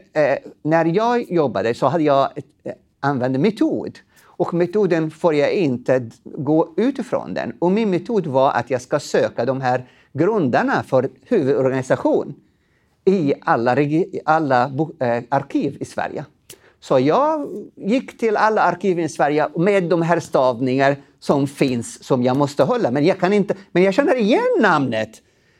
när 0.62 0.84
jag 0.84 1.32
jobbade 1.32 1.74
så 1.74 1.86
hade 1.86 2.04
jag 2.04 2.30
eh, 2.64 2.72
använde 3.00 3.38
metod. 3.38 3.98
Och 4.24 4.54
metoden 4.54 5.10
får 5.10 5.34
jag 5.34 5.52
inte 5.52 6.10
gå 6.24 6.74
utifrån 6.76 7.34
den. 7.34 7.52
Och 7.58 7.72
min 7.72 7.90
metod 7.90 8.26
var 8.26 8.52
att 8.52 8.70
jag 8.70 8.82
ska 8.82 9.00
söka 9.00 9.44
de 9.44 9.60
här 9.60 9.88
grundarna 10.12 10.82
för 10.82 11.08
huvudorganisation 11.22 12.34
i 13.04 13.34
alla, 13.40 13.76
alla 14.24 14.64
eh, 15.00 15.22
arkiv 15.28 15.76
i 15.80 15.84
Sverige. 15.84 16.24
Så 16.80 16.98
jag 16.98 17.48
gick 17.76 18.18
till 18.18 18.36
alla 18.36 18.62
arkiv 18.62 19.00
i 19.00 19.08
Sverige 19.08 19.48
med 19.56 19.84
de 19.84 20.02
här 20.02 20.20
stavningar 20.20 20.96
som 21.20 21.46
finns, 21.46 22.04
som 22.04 22.22
jag 22.22 22.36
måste 22.36 22.62
hålla. 22.62 22.90
Men 22.90 23.04
jag, 23.04 23.20
kan 23.20 23.32
inte, 23.32 23.54
men 23.72 23.82
jag 23.82 23.94
känner 23.94 24.16
igen 24.16 24.60
namnet. 24.60 25.10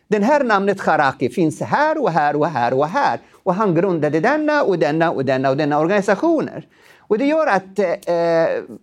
Det 0.08 0.18
här 0.18 0.44
namnet 0.44 0.80
Haraki 0.80 1.28
finns 1.28 1.60
här 1.60 2.02
och 2.02 2.10
här 2.10 2.36
och 2.36 2.46
här 2.46 2.74
och 2.74 2.86
här. 2.86 3.20
Och 3.32 3.54
han 3.54 3.74
grundade 3.74 4.20
denna 4.20 4.62
och 4.62 4.78
denna 4.78 5.10
och 5.10 5.24
denna 5.24 5.50
och 5.50 5.56
denna 5.56 5.78
organisationer. 5.78 6.66
Och 6.98 7.18
det 7.18 7.26
gör 7.26 7.46
att, 7.46 7.78
eh, 7.78 8.76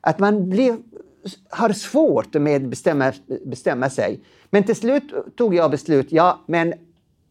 att 0.00 0.18
man 0.18 0.50
blir, 0.50 0.76
har 1.50 1.72
svårt 1.72 2.34
med 2.34 2.56
att 2.56 2.70
bestämma, 2.70 3.12
bestämma 3.46 3.90
sig. 3.90 4.20
Men 4.50 4.64
till 4.64 4.76
slut 4.76 5.36
tog 5.36 5.54
jag 5.54 5.70
beslut, 5.70 6.06
ja 6.10 6.40
men 6.46 6.74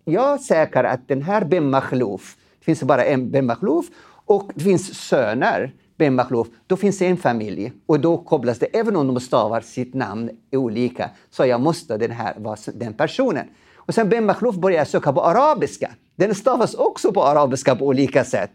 jag 0.05 0.41
säkrar 0.41 0.83
att 0.83 1.07
den 1.07 1.21
här 1.21 1.45
Ben 1.45 1.69
Makhlouf, 1.69 2.35
det 2.59 2.65
finns 2.65 2.83
bara 2.83 3.05
en 3.05 3.31
Ben 3.31 3.45
Makhlouf 3.45 3.85
och 4.25 4.51
det 4.55 4.63
finns 4.63 4.93
söner, 5.07 5.73
Ben 5.97 6.15
Makhlouf, 6.15 6.47
då 6.67 6.77
finns 6.77 6.97
det 6.97 7.07
en 7.07 7.17
familj 7.17 7.73
och 7.85 7.99
då 7.99 8.17
kopplas 8.17 8.59
det, 8.59 8.65
även 8.65 8.95
om 8.95 9.07
de 9.07 9.19
stavar 9.19 9.61
sitt 9.61 9.93
namn 9.93 10.29
olika, 10.51 11.09
så 11.29 11.45
jag 11.45 11.61
måste 11.61 11.97
den 11.97 12.11
här 12.11 12.33
vara 12.37 12.57
den 12.73 12.93
personen. 12.93 13.47
Och 13.75 13.93
sen 13.93 14.09
Ben 14.09 14.25
Makhlouf 14.25 14.55
började 14.55 14.85
söka 14.85 15.13
på 15.13 15.21
arabiska. 15.21 15.91
Den 16.15 16.35
stavas 16.35 16.73
också 16.73 17.13
på 17.13 17.23
arabiska 17.23 17.75
på 17.75 17.85
olika 17.85 18.23
sätt. 18.23 18.51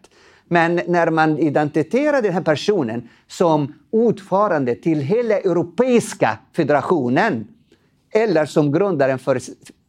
Men 0.49 0.81
när 0.87 1.11
man 1.11 1.39
identifierar 1.39 2.23
den 2.23 2.33
här 2.33 2.43
personen 2.43 3.09
som 3.27 3.75
ordförande 3.91 4.75
till 4.75 5.01
hela 5.01 5.39
Europeiska 5.39 6.39
federationen 6.53 7.49
eller 8.11 8.47
som 8.47 8.73
grundaren 8.73 9.19
för 9.19 9.41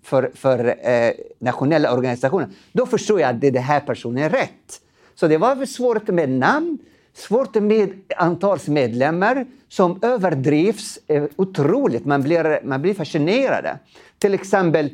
för, 0.08 0.32
för 0.36 0.90
eh, 0.90 1.12
nationella 1.40 1.94
organisationer, 1.94 2.50
då 2.72 2.86
förstår 2.86 3.22
jag 3.22 3.30
att 3.30 3.42
det 3.42 3.48
är 3.48 3.52
den 3.52 3.64
här 3.64 3.80
personen 3.80 4.24
är 4.24 4.30
rätt. 4.30 4.82
Så 5.16 5.28
det 5.28 5.38
var 5.38 5.66
svårt 5.66 6.08
med 6.08 6.30
namn, 6.30 6.78
svårt 7.14 7.56
med 7.56 7.94
antalsmedlemmar 8.18 9.46
som 9.70 10.00
överdrivs 10.02 11.00
eh, 11.08 11.24
otroligt. 11.36 12.06
Man 12.06 12.22
blir, 12.24 12.60
man 12.64 12.82
blir 12.82 12.94
fascinerad. 12.94 13.78
Till 14.18 14.34
exempel 14.34 14.90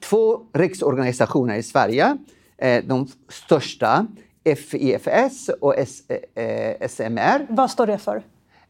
två 0.00 0.40
riksorganisationer 0.52 1.56
i 1.56 1.62
Sverige, 1.62 2.16
eh, 2.58 2.84
de 2.84 3.08
största, 3.28 4.06
FIFS 4.44 5.48
och 5.60 5.78
S, 5.78 6.02
eh, 6.34 6.88
SMR. 6.88 7.46
Vad 7.48 7.70
står 7.70 7.86
det 7.86 7.98
för? 7.98 8.22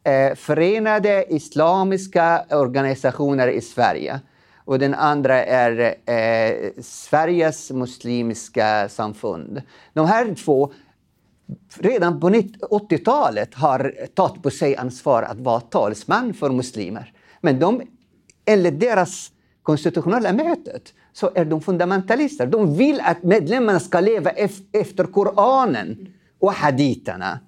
eh, 0.04 0.34
Förenade 0.34 1.24
Islamiska 1.28 2.44
Organisationer 2.50 3.48
i 3.48 3.60
Sverige. 3.60 4.20
Och 4.70 4.78
den 4.78 4.94
andra 4.94 5.44
är 5.44 5.94
eh, 6.06 6.82
Sveriges 6.82 7.70
Muslimska 7.70 8.88
Samfund. 8.88 9.62
De 9.92 10.06
här 10.06 10.34
två 10.34 10.72
redan 11.78 12.20
på 12.20 12.28
80-talet 12.30 13.54
har 13.54 13.94
tagit 14.14 14.42
på 14.42 14.50
sig 14.50 14.76
ansvar 14.76 15.22
att 15.22 15.40
vara 15.40 15.60
talsman 15.60 16.34
för 16.34 16.50
muslimer. 16.50 17.12
Men 17.40 17.58
de, 17.58 17.82
enligt 18.44 18.80
deras 18.80 19.32
konstitutionella 19.62 20.32
mötet 20.32 20.94
så 21.12 21.30
är 21.34 21.44
de 21.44 21.60
fundamentalister. 21.60 22.46
De 22.46 22.76
vill 22.76 23.00
att 23.00 23.22
medlemmarna 23.22 23.80
ska 23.80 24.00
leva 24.00 24.30
efter 24.72 25.04
Koranen 25.04 26.08
och 26.38 26.52
haditerna. 26.52 27.38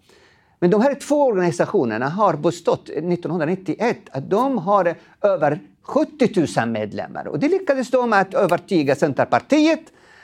Men 0.59 0.71
de 0.71 0.81
här 0.81 0.95
två 0.95 1.27
organisationerna 1.27 2.09
har 2.09 2.37
bestått 2.37 2.89
1991 2.89 3.97
att 4.11 4.31
de 4.31 4.59
har 4.59 4.95
över 5.23 5.61
70 5.83 6.47
000 6.61 6.69
medlemmar. 6.69 7.27
Och 7.27 7.39
det 7.39 7.49
lyckades 7.49 7.91
de 7.91 8.13
att 8.13 8.35
övertyga 8.35 8.97
Centerpartiet 8.97 9.81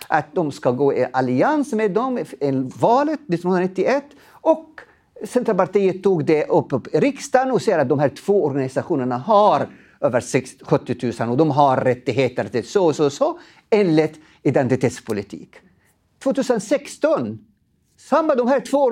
att 0.09 0.35
de 0.35 0.53
ska 0.53 0.71
gå 0.71 0.95
i 0.95 1.07
allians 1.13 1.73
med 1.73 1.91
dem 1.91 2.19
i 2.19 2.25
valet 2.81 3.21
1991. 3.21 4.05
Och 4.29 4.81
Centerpartiet 5.25 6.03
tog 6.03 6.25
det 6.25 6.45
upp 6.45 6.95
i 6.95 7.01
riksdagen 7.01 7.51
och 7.51 7.63
säger 7.63 7.79
att 7.79 7.89
de 7.89 7.99
här 7.99 8.09
två 8.09 8.45
organisationerna 8.45 9.19
har 9.19 9.67
över 10.01 10.21
70 10.65 11.13
000 11.21 11.31
och 11.31 11.37
de 11.37 11.51
har 11.51 11.77
rättigheter 11.77 12.45
till 12.45 12.69
så 12.69 12.87
och 12.87 12.97
så, 12.97 13.11
så 13.11 13.39
enligt 13.71 14.21
identitetspolitik. 14.43 15.57
2016, 16.23 17.39
samma 17.97 18.35
de 18.35 18.49
här 18.49 18.61
två 18.61 18.91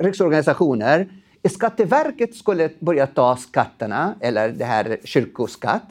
riksorganisationer, 0.00 1.08
Skatteverket 1.48 2.34
skulle 2.34 2.70
börja 2.78 3.06
ta 3.06 3.36
skatterna, 3.36 4.14
eller 4.20 4.48
det 4.48 4.64
här 4.64 4.98
kyrkoskatt. 5.04 5.82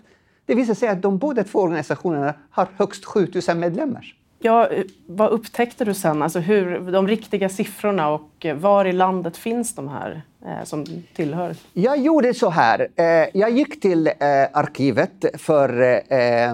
Det 0.45 0.55
visade 0.55 0.75
sig 0.75 0.89
att 0.89 1.01
de 1.01 1.17
båda 1.17 1.43
två 1.43 1.59
organisationerna 1.59 2.33
har 2.49 2.67
högst 2.77 3.05
7 3.05 3.27
000 3.47 3.57
medlemmar. 3.57 4.15
Ja, 4.39 4.69
vad 5.05 5.31
upptäckte 5.31 5.85
du 5.85 5.93
sen? 5.93 6.21
Alltså 6.21 6.39
hur, 6.39 6.91
de 6.91 7.07
riktiga 7.07 7.49
siffrorna 7.49 8.09
och 8.09 8.45
var 8.55 8.85
i 8.85 8.93
landet 8.93 9.37
finns 9.37 9.75
de 9.75 9.87
här 9.87 10.21
eh, 10.45 10.63
som 10.63 10.85
tillhör? 11.15 11.55
Jag 11.73 11.97
gjorde 11.97 12.33
så 12.33 12.49
här. 12.49 12.87
Eh, 12.95 13.05
jag 13.33 13.51
gick 13.51 13.81
till 13.81 14.07
eh, 14.07 14.13
arkivet 14.53 15.25
för 15.33 15.81
eh, 16.13 16.53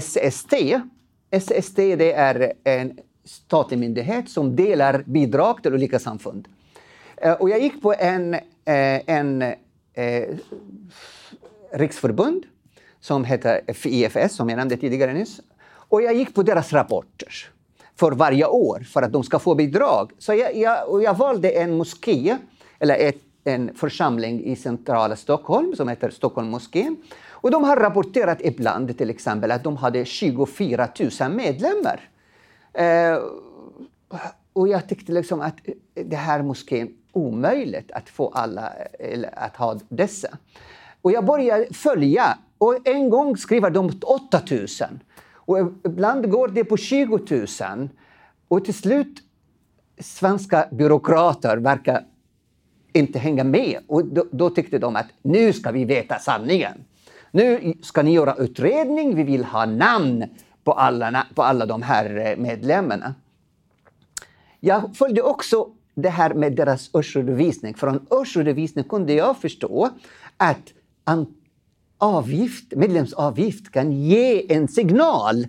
SST. 0.00 0.54
SST 1.40 1.76
det 1.76 2.12
är 2.12 2.52
en 2.64 2.98
statlig 3.24 3.78
myndighet 3.78 4.28
som 4.28 4.56
delar 4.56 5.02
bidrag 5.06 5.62
till 5.62 5.74
olika 5.74 5.98
samfund. 5.98 6.48
Eh, 7.20 7.32
och 7.32 7.50
jag 7.50 7.60
gick 7.60 7.82
på 7.82 7.94
en, 7.98 8.34
eh, 8.64 9.10
eh 9.94 10.36
riksförbund 11.72 12.44
som 13.00 13.24
heter 13.24 13.72
FIFS, 13.72 14.36
som 14.36 14.48
jag 14.48 14.56
nämnde 14.56 14.76
tidigare 14.76 15.12
nyss. 15.12 15.40
Och 15.68 16.02
jag 16.02 16.14
gick 16.14 16.34
på 16.34 16.42
deras 16.42 16.72
rapporter 16.72 17.50
för 17.96 18.12
varje 18.12 18.46
år 18.46 18.80
för 18.80 19.02
att 19.02 19.12
de 19.12 19.24
ska 19.24 19.38
få 19.38 19.54
bidrag. 19.54 20.10
Så 20.18 20.34
jag, 20.34 20.56
jag, 20.56 20.88
och 20.88 21.02
jag 21.02 21.14
valde 21.14 21.50
en 21.50 21.76
moské, 21.76 22.36
eller 22.78 22.94
ett, 22.94 23.22
en 23.44 23.74
församling 23.74 24.44
i 24.44 24.56
centrala 24.56 25.16
Stockholm 25.16 25.76
som 25.76 25.88
heter 25.88 26.10
Stockholm 26.10 26.48
moskén. 26.48 26.96
Och 27.30 27.50
de 27.50 27.64
har 27.64 27.76
rapporterat 27.76 28.38
ibland 28.40 28.98
till 28.98 29.10
exempel 29.10 29.50
att 29.50 29.64
de 29.64 29.76
hade 29.76 30.04
24 30.04 30.88
000 31.20 31.32
medlemmar. 31.32 32.00
Eh, 32.72 33.18
och 34.52 34.68
jag 34.68 34.88
tyckte 34.88 35.12
liksom 35.12 35.40
att 35.40 35.56
det 35.94 36.16
här 36.16 36.42
moskén 36.42 36.88
omöjligt 37.18 37.92
att 37.92 38.08
få 38.08 38.28
alla 38.28 38.72
att 39.32 39.56
ha 39.56 39.78
dessa. 39.88 40.28
Och 41.02 41.12
jag 41.12 41.24
började 41.24 41.74
följa 41.74 42.38
och 42.58 42.88
en 42.88 43.10
gång 43.10 43.36
skriver 43.36 43.70
de 43.70 44.00
8 44.02 44.40
000. 44.50 44.66
Och 45.32 45.58
ibland 45.84 46.30
går 46.30 46.48
det 46.48 46.64
på 46.64 46.76
20 46.76 47.18
000. 47.30 47.88
Och 48.48 48.64
till 48.64 48.74
slut, 48.74 49.22
svenska 50.00 50.68
byråkrater 50.72 51.56
verkar 51.56 52.04
inte 52.92 53.18
hänga 53.18 53.44
med. 53.44 53.80
Och 53.86 54.04
då, 54.04 54.24
då, 54.30 54.50
tyckte 54.50 54.78
de 54.78 54.96
att 54.96 55.06
nu 55.22 55.52
ska 55.52 55.70
vi 55.70 55.84
veta 55.84 56.18
sanningen. 56.18 56.84
Nu 57.30 57.74
ska 57.82 58.02
ni 58.02 58.12
göra 58.12 58.34
utredning, 58.34 59.14
vi 59.14 59.22
vill 59.22 59.44
ha 59.44 59.66
namn 59.66 60.24
på 60.64 60.72
alla, 60.72 61.26
på 61.34 61.42
alla 61.42 61.66
de 61.66 61.82
här 61.82 62.26
eh, 62.26 62.36
medlemmarna. 62.36 63.14
Jag 64.60 64.96
följde 64.96 65.22
också 65.22 65.70
det 66.02 66.08
här 66.08 66.34
med 66.34 66.56
deras 66.56 66.90
årsredovisning. 66.92 67.74
Från 67.74 68.06
årsredovisningen 68.10 68.88
kunde 68.88 69.12
jag 69.12 69.36
förstå 69.36 69.90
att 70.36 70.72
avgift, 71.98 72.74
medlemsavgift 72.76 73.72
kan 73.72 73.92
ge 73.92 74.54
en 74.54 74.68
signal 74.68 75.46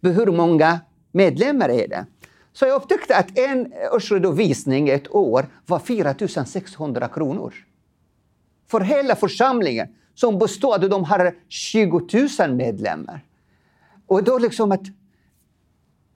på 0.00 0.08
hur 0.08 0.26
många 0.26 0.80
medlemmar 1.12 1.68
är 1.68 1.88
det. 1.88 2.06
Så 2.52 2.64
jag 2.64 2.82
upptäckte 2.82 3.16
att 3.16 3.38
en 3.38 3.72
årsredovisning 3.92 4.88
ett 4.88 5.14
år 5.14 5.46
var 5.66 5.78
4 5.78 6.14
600 6.46 7.08
kronor. 7.08 7.54
För 8.70 8.80
hela 8.80 9.16
församlingen 9.16 9.88
som 10.14 10.38
består 10.38 10.74
av 10.74 10.88
de 10.88 11.04
har 11.04 11.34
20 11.48 12.08
000 12.38 12.54
medlemmar. 12.54 13.24
Och 14.06 14.24
då 14.24 14.38
liksom 14.38 14.72
att 14.72 14.84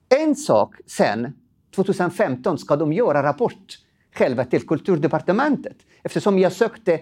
en 0.09 0.35
sak 0.35 0.75
sen, 0.87 1.33
2015, 1.75 2.57
ska 2.57 2.75
de 2.75 2.93
göra 2.93 3.23
rapport 3.23 3.77
själva 4.15 4.45
till 4.45 4.67
kulturdepartementet. 4.67 5.77
Eftersom 6.03 6.39
jag 6.39 6.51
sökte 6.51 6.99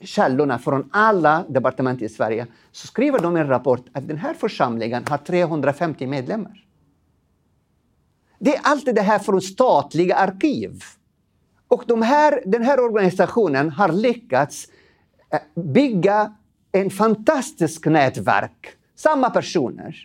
källorna 0.00 0.58
från 0.58 0.88
alla 0.92 1.44
departement 1.48 2.02
i 2.02 2.08
Sverige 2.08 2.46
så 2.72 2.86
skriver 2.86 3.18
de 3.18 3.36
en 3.36 3.46
rapport 3.46 3.84
att 3.92 4.08
den 4.08 4.18
här 4.18 4.34
församlingen 4.34 5.04
har 5.08 5.18
350 5.18 6.06
medlemmar. 6.06 6.64
Det 8.38 8.56
är 8.56 8.60
allt 8.62 8.84
det 8.84 9.02
här 9.02 9.18
från 9.18 9.40
statliga 9.40 10.16
arkiv. 10.16 10.82
Och 11.68 11.84
de 11.86 12.02
här, 12.02 12.42
den 12.46 12.62
här 12.62 12.80
organisationen 12.80 13.70
har 13.70 13.88
lyckats 13.88 14.68
eh, 15.32 15.62
bygga 15.62 16.32
en 16.72 16.90
fantastisk 16.90 17.86
nätverk. 17.86 18.68
Samma 18.94 19.30
personer. 19.30 19.96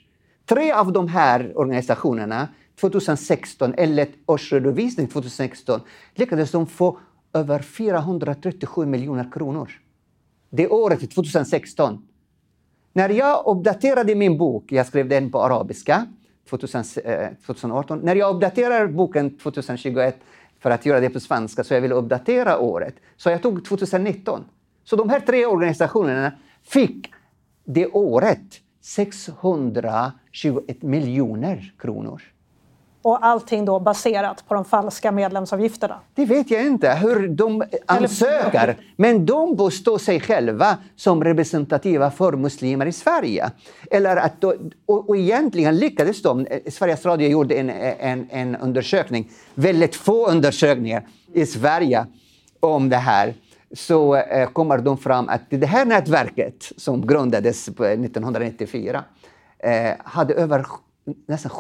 Tre 0.46 0.72
av 0.72 0.92
de 0.92 1.08
här 1.08 1.58
organisationerna 1.58 2.48
2016, 2.80 3.74
eller 3.78 4.08
årsredovisning 4.26 5.08
2016, 5.08 5.80
lyckades 6.16 6.52
de 6.52 6.68
få 6.68 7.00
över 7.34 7.60
437 7.60 8.86
miljoner 8.86 9.32
kronor 9.32 9.70
det 10.56 10.68
året, 10.68 11.12
2016. 11.12 12.08
När 12.94 13.10
jag 13.10 13.44
uppdaterade 13.46 14.16
min 14.16 14.38
bok, 14.38 14.72
jag 14.72 14.88
skrev 14.88 15.10
den 15.10 15.32
på 15.32 15.44
arabiska 15.44 16.08
2018. 16.50 18.00
Eh, 18.00 18.06
När 18.06 18.16
jag 18.16 18.36
uppdaterar 18.36 18.88
boken 18.88 19.38
2021 19.38 20.18
för 20.60 20.70
att 20.70 20.86
göra 20.86 21.00
det 21.00 21.10
på 21.10 21.20
svenska, 21.20 21.64
så 21.64 21.74
jag 21.74 21.82
ville 21.82 21.96
uppdatera 21.96 22.60
året, 22.60 22.96
så 23.18 23.30
jag 23.30 23.42
tog 23.42 23.66
2019. 23.66 24.44
Så 24.84 24.96
de 24.96 25.10
här 25.10 25.20
tre 25.20 25.46
organisationerna 25.46 26.32
fick 26.64 27.12
det 27.66 27.88
året 27.88 28.62
621 28.82 30.82
miljoner 30.82 31.74
kronor. 31.80 32.22
Och 33.04 33.26
allting 33.26 33.66
då 33.66 33.80
baserat 33.80 34.48
på 34.48 34.54
de 34.54 34.66
falska 34.66 35.12
medlemsavgifterna? 35.12 36.00
Det 36.16 36.26
vet 36.26 36.52
jag 36.52 36.66
inte 36.66 36.94
hur 36.94 37.28
de 37.28 37.64
ansöker. 37.86 38.78
Men 38.96 39.26
de 39.26 39.58
påstår 39.58 39.98
sig 39.98 40.20
själva 40.20 40.78
som 40.96 41.24
representativa 41.24 42.12
för 42.12 42.32
muslimer 42.32 42.86
i 42.86 42.92
Sverige. 42.92 43.52
Eller 43.92 44.16
att 44.18 44.42
då, 44.42 44.54
och, 44.86 45.10
och 45.10 45.18
egentligen 45.18 45.78
lyckades 45.78 46.22
de. 46.22 46.48
Sveriges 46.72 47.06
Radio 47.06 47.30
gjorde 47.30 47.56
en, 47.56 47.70
en, 47.70 48.28
en 48.32 48.56
undersökning, 48.56 49.32
väldigt 49.54 49.96
få 49.96 50.30
undersökningar 50.30 51.08
i 51.34 51.46
Sverige 51.46 52.06
om 52.60 52.90
det 52.90 52.98
här 52.98 53.34
så 53.74 54.16
eh, 54.16 54.50
kommer 54.50 54.78
de 54.78 54.98
fram 54.98 55.30
att 55.30 55.42
det 55.50 55.66
här 55.66 55.86
nätverket 55.86 56.72
som 56.78 57.08
grundades 57.08 57.68
1994 57.68 59.04
eh, 59.60 59.92
hade 60.04 60.34
över 60.34 60.66
nästan 61.26 61.52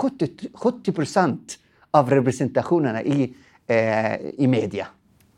70 0.53 0.91
procent 0.91 1.57
av 1.91 2.09
representationerna 2.09 3.03
i, 3.03 3.33
eh, 3.67 4.15
i 4.37 4.47
media. 4.47 4.87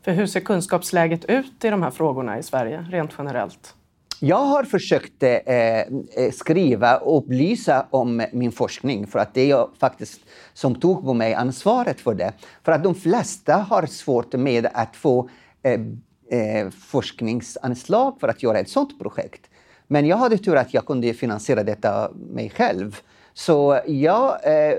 För 0.04 0.12
hur 0.12 0.26
ser 0.26 0.40
kunskapsläget 0.40 1.24
ut 1.24 1.64
i 1.64 1.68
de 1.68 1.82
här 1.82 1.90
frågorna 1.90 2.38
i 2.38 2.42
Sverige, 2.42 2.86
rent 2.90 3.10
generellt? 3.18 3.74
Jag 4.20 4.36
har 4.36 4.64
försökt 4.64 5.22
eh, 5.22 5.30
eh 5.30 6.32
skriva 6.32 6.96
och 6.96 7.18
upplysa 7.18 7.86
om 7.90 8.26
min 8.32 8.52
forskning 8.52 9.06
för 9.06 9.18
att 9.18 9.34
det 9.34 9.40
är 9.40 9.48
jag 9.48 9.70
faktiskt 9.78 10.20
som 10.54 10.74
tog 10.74 11.04
på 11.04 11.14
mig 11.14 11.34
ansvaret 11.34 12.00
för 12.00 12.14
det. 12.14 12.32
För 12.64 12.72
att 12.72 12.84
de 12.84 12.94
flesta 12.94 13.56
har 13.56 13.86
svårt 13.86 14.32
med 14.32 14.66
att 14.72 14.96
få 14.96 15.28
eh, 15.62 15.80
eh, 16.30 16.70
forskningsanslag 16.70 18.20
för 18.20 18.28
att 18.28 18.42
göra 18.42 18.58
ett 18.58 18.68
sådant 18.68 18.98
projekt. 18.98 19.50
Men 19.86 20.06
jag 20.06 20.16
hade 20.16 20.38
tur 20.38 20.56
att 20.56 20.74
jag 20.74 20.86
kunde 20.86 21.14
finansiera 21.14 21.62
detta 21.62 22.10
mig 22.14 22.50
själv. 22.50 23.00
Så 23.38 23.80
jag 23.86 24.28
eh, 24.30 24.78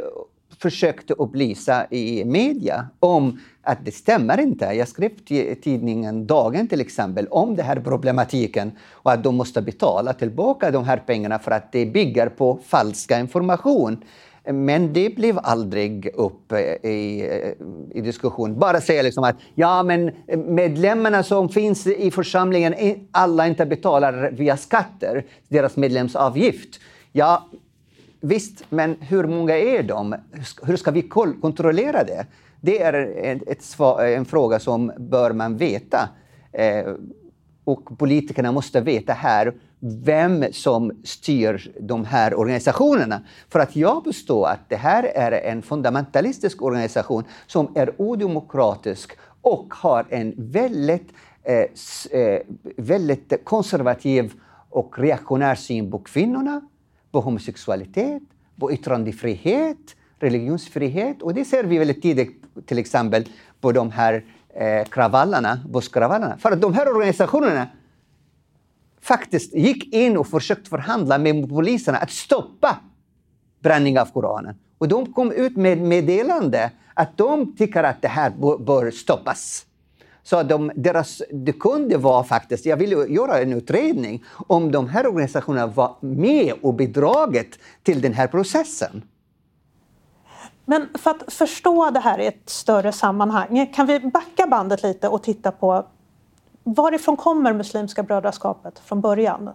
försökte 0.59 1.13
upplysa 1.13 1.85
i 1.89 2.25
media 2.25 2.87
om 2.99 3.39
att 3.61 3.85
det 3.85 3.91
stämmer 3.91 4.39
inte. 4.39 4.65
Jag 4.65 4.87
skrev 4.87 5.11
i 5.27 5.55
tidningen 5.55 6.27
Dagen 6.27 6.67
till 6.67 6.81
exempel 6.81 7.27
om 7.27 7.55
den 7.55 7.65
här 7.65 7.75
problematiken 7.75 8.71
och 8.91 9.11
att 9.11 9.23
de 9.23 9.35
måste 9.35 9.61
betala 9.61 10.13
tillbaka 10.13 10.71
de 10.71 10.83
här 10.83 10.97
pengarna 10.97 11.39
för 11.39 11.51
att 11.51 11.71
det 11.71 11.85
bygger 11.85 12.29
på 12.29 12.59
falska 12.65 13.19
information. 13.19 14.03
Men 14.43 14.93
det 14.93 15.15
blev 15.15 15.39
aldrig 15.43 16.09
upp 16.15 16.51
eh, 16.51 16.59
i, 16.91 17.29
eh, 17.31 17.97
i 17.97 18.01
diskussion. 18.01 18.59
Bara 18.59 18.81
säga 18.81 19.01
liksom 19.01 19.23
att 19.23 19.35
ja, 19.55 19.83
men 19.83 20.11
medlemmarna 20.45 21.23
som 21.23 21.49
finns 21.49 21.87
i 21.87 22.11
församlingen, 22.11 22.73
eh, 22.73 22.95
alla 23.11 23.47
inte 23.47 23.65
betalar 23.65 24.31
via 24.31 24.57
skatter, 24.57 25.25
deras 25.47 25.77
medlemsavgift. 25.77 26.79
Ja, 27.11 27.47
visst, 28.19 28.63
men 28.69 28.95
hur 28.99 29.23
många 29.23 29.57
är 29.57 29.83
de? 29.83 30.15
Hur 30.63 30.75
ska 30.75 30.91
vi 30.91 31.01
kontrollera 31.41 32.03
det? 32.03 32.25
Det 32.61 32.81
är 32.81 32.93
ett, 33.47 33.79
en 33.99 34.25
fråga 34.25 34.59
som 34.59 34.91
bör 34.97 35.31
man 35.31 35.57
veta. 35.57 36.09
Eh, 36.51 36.93
och 37.63 37.97
politikerna 37.97 38.51
måste 38.51 38.81
veta 38.81 39.13
här 39.13 39.53
vem 39.79 40.45
som 40.51 40.91
styr 41.03 41.71
de 41.79 42.05
här 42.05 42.39
organisationerna. 42.39 43.21
För 43.49 43.59
att 43.59 43.75
jag 43.75 44.03
förstår 44.03 44.47
att 44.47 44.69
det 44.69 44.75
här 44.75 45.03
är 45.03 45.31
en 45.31 45.61
fundamentalistisk 45.61 46.61
organisation 46.61 47.23
som 47.47 47.71
är 47.75 48.01
odemokratisk 48.01 49.11
och 49.41 49.73
har 49.73 50.05
en 50.09 50.33
väldigt, 50.37 51.13
eh, 51.43 52.21
eh 52.21 52.41
väldigt 52.77 53.33
konservativ 53.43 54.33
och 54.69 54.99
reaktionär 54.99 55.55
syn 55.55 55.91
på 55.91 55.99
kvinnorna, 55.99 56.61
på 57.11 57.19
homosexualitet, 57.19 58.23
på 58.59 58.71
yttrandefrihet, 58.71 59.95
religionsfrihet. 60.19 61.21
Och 61.21 61.33
det 61.33 61.45
ser 61.45 61.63
vi 61.63 61.77
väldigt 61.77 62.01
tidigt 62.01 62.43
till 62.65 62.77
exempel 62.77 63.29
på 63.61 63.71
de 63.71 63.91
här 63.91 64.25
eh, 64.55 64.87
kravallerna, 64.87 65.59
busskravallerna. 65.69 66.37
För 66.37 66.51
att 66.51 66.61
de 66.61 66.73
här 66.73 66.95
organisationerna 66.95 67.67
faktiskt 69.01 69.53
gick 69.53 69.93
in 69.93 70.17
och 70.17 70.27
försökte 70.27 70.69
förhandla 70.69 71.17
med 71.17 71.49
poliserna 71.49 71.97
att 71.97 72.11
stoppa 72.11 72.77
bränning 73.59 73.99
av 73.99 74.05
Koranen. 74.05 74.55
Och 74.77 74.87
de 74.87 75.13
kom 75.13 75.31
ut 75.31 75.57
med 75.57 75.77
meddelande 75.77 76.71
att 76.93 77.17
de 77.17 77.55
tycker 77.55 77.83
att 77.83 78.01
det 78.01 78.07
här 78.07 78.29
bör 78.57 78.91
stoppas. 78.91 79.66
Så 80.29 80.43
de, 80.43 80.71
deras, 80.75 81.21
det 81.31 81.53
kunde 81.53 81.97
vara 81.97 82.23
faktiskt, 82.23 82.65
jag 82.65 82.77
ville 82.77 82.95
göra 82.95 83.39
en 83.39 83.53
utredning 83.53 84.23
om 84.47 84.71
de 84.71 84.89
här 84.89 85.07
organisationerna 85.07 85.67
var 85.67 85.95
med 85.99 86.53
och 86.61 86.73
bidragit 86.73 87.59
till 87.83 88.01
den 88.01 88.13
här 88.13 88.27
processen. 88.27 89.01
Men 90.65 90.87
för 90.93 91.11
att 91.11 91.33
förstå 91.33 91.89
det 91.89 91.99
här 91.99 92.19
i 92.19 92.27
ett 92.27 92.49
större 92.49 92.91
sammanhang, 92.91 93.71
kan 93.75 93.87
vi 93.87 93.99
backa 93.99 94.47
bandet 94.47 94.83
lite 94.83 95.07
och 95.07 95.23
titta 95.23 95.51
på 95.51 95.85
varifrån 96.63 97.17
kommer 97.17 97.53
Muslimska 97.53 98.03
brödraskapet 98.03 98.79
från 98.79 99.01
början? 99.01 99.49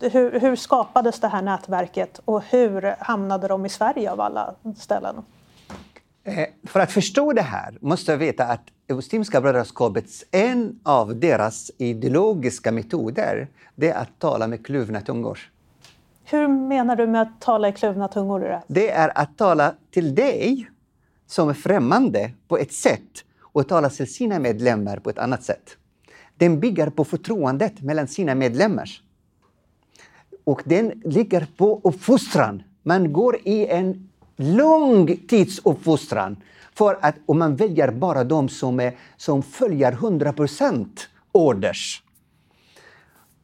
Hur, 0.00 0.40
hur, 0.40 0.56
skapades 0.56 1.20
det 1.20 1.28
här 1.28 1.42
nätverket 1.42 2.20
och 2.24 2.42
hur 2.42 2.94
hamnade 2.98 3.48
de 3.48 3.66
i 3.66 3.68
Sverige 3.68 4.12
av 4.12 4.20
alla 4.20 4.54
ställen? 4.76 5.14
Eh, 6.24 6.46
för 6.64 6.80
att 6.80 6.92
förstå 6.92 7.32
det 7.32 7.42
här 7.42 7.78
måste 7.80 8.12
jag 8.12 8.18
veta 8.18 8.44
att 8.44 8.62
Muslimska 8.88 9.40
brödraskapets 9.40 10.24
en 10.30 10.80
av 10.82 11.16
deras 11.16 11.70
ideologiska 11.78 12.72
metoder 12.72 13.48
det 13.74 13.88
är 13.88 14.02
att 14.02 14.18
tala 14.18 14.46
med 14.46 14.66
kluvna 14.66 15.00
tungor. 15.00 15.38
Hur 16.24 16.48
menar 16.48 16.96
du 16.96 17.06
med 17.06 17.22
att 17.22 17.40
tala 17.40 17.68
i 17.68 17.72
kluvna 17.72 18.08
tungor? 18.08 18.60
Det 18.66 18.90
är 18.90 19.18
att 19.18 19.38
tala 19.38 19.74
till 19.90 20.14
dig 20.14 20.68
som 21.26 21.48
är 21.48 21.54
främmande 21.54 22.30
på 22.48 22.58
ett 22.58 22.72
sätt 22.72 23.24
och 23.40 23.68
tala 23.68 23.90
till 23.90 24.14
sina 24.14 24.38
medlemmar 24.38 24.96
på 24.96 25.10
ett 25.10 25.18
annat 25.18 25.42
sätt. 25.42 25.76
Den 26.36 26.60
bygger 26.60 26.90
på 26.90 27.04
förtroendet 27.04 27.82
mellan 27.82 28.08
sina 28.08 28.34
medlemmar. 28.34 28.90
Och 30.44 30.62
den 30.64 31.02
ligger 31.04 31.46
på 31.56 31.80
uppfostran. 31.84 32.62
Man 32.82 33.12
går 33.12 33.36
i 33.44 33.66
en 33.66 34.11
lång 34.42 35.16
tids 35.16 35.60
uppfostran. 35.64 36.36
För 36.74 36.98
att, 37.00 37.14
och 37.26 37.36
man 37.36 37.56
väljer 37.56 37.90
bara 37.90 38.24
de 38.24 38.48
som, 38.48 38.80
är, 38.80 38.96
som 39.16 39.42
följer 39.42 39.92
100% 39.92 40.86
orders. 41.32 42.02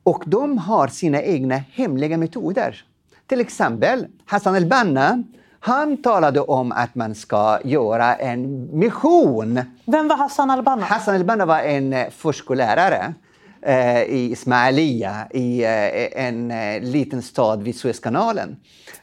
Och 0.02 0.22
de 0.26 0.58
har 0.58 0.88
sina 0.88 1.22
egna 1.22 1.56
hemliga 1.56 2.18
metoder. 2.18 2.84
Till 3.26 3.40
exempel 3.40 4.06
Hassan 4.24 4.54
al-Banna, 4.54 5.22
han 5.60 6.02
talade 6.02 6.40
om 6.40 6.72
att 6.72 6.94
man 6.94 7.14
ska 7.14 7.58
göra 7.64 8.14
en 8.14 8.68
mission. 8.78 9.60
Vem 9.84 10.08
var 10.08 10.16
Hassan 10.16 10.50
al-Banna? 10.50 10.84
Hassan 10.84 11.14
al-Banna 11.14 11.46
var 11.46 11.60
en 11.60 11.92
eh, 11.92 12.10
förskollärare 12.10 13.14
Eh, 13.62 14.02
i 14.02 14.30
Ismailia, 14.32 15.26
i 15.30 15.64
eh, 15.64 16.26
en 16.26 16.50
eh, 16.50 16.82
liten 16.82 17.22
stad 17.22 17.62
vid 17.62 17.76
Suezkanalen. 17.76 18.56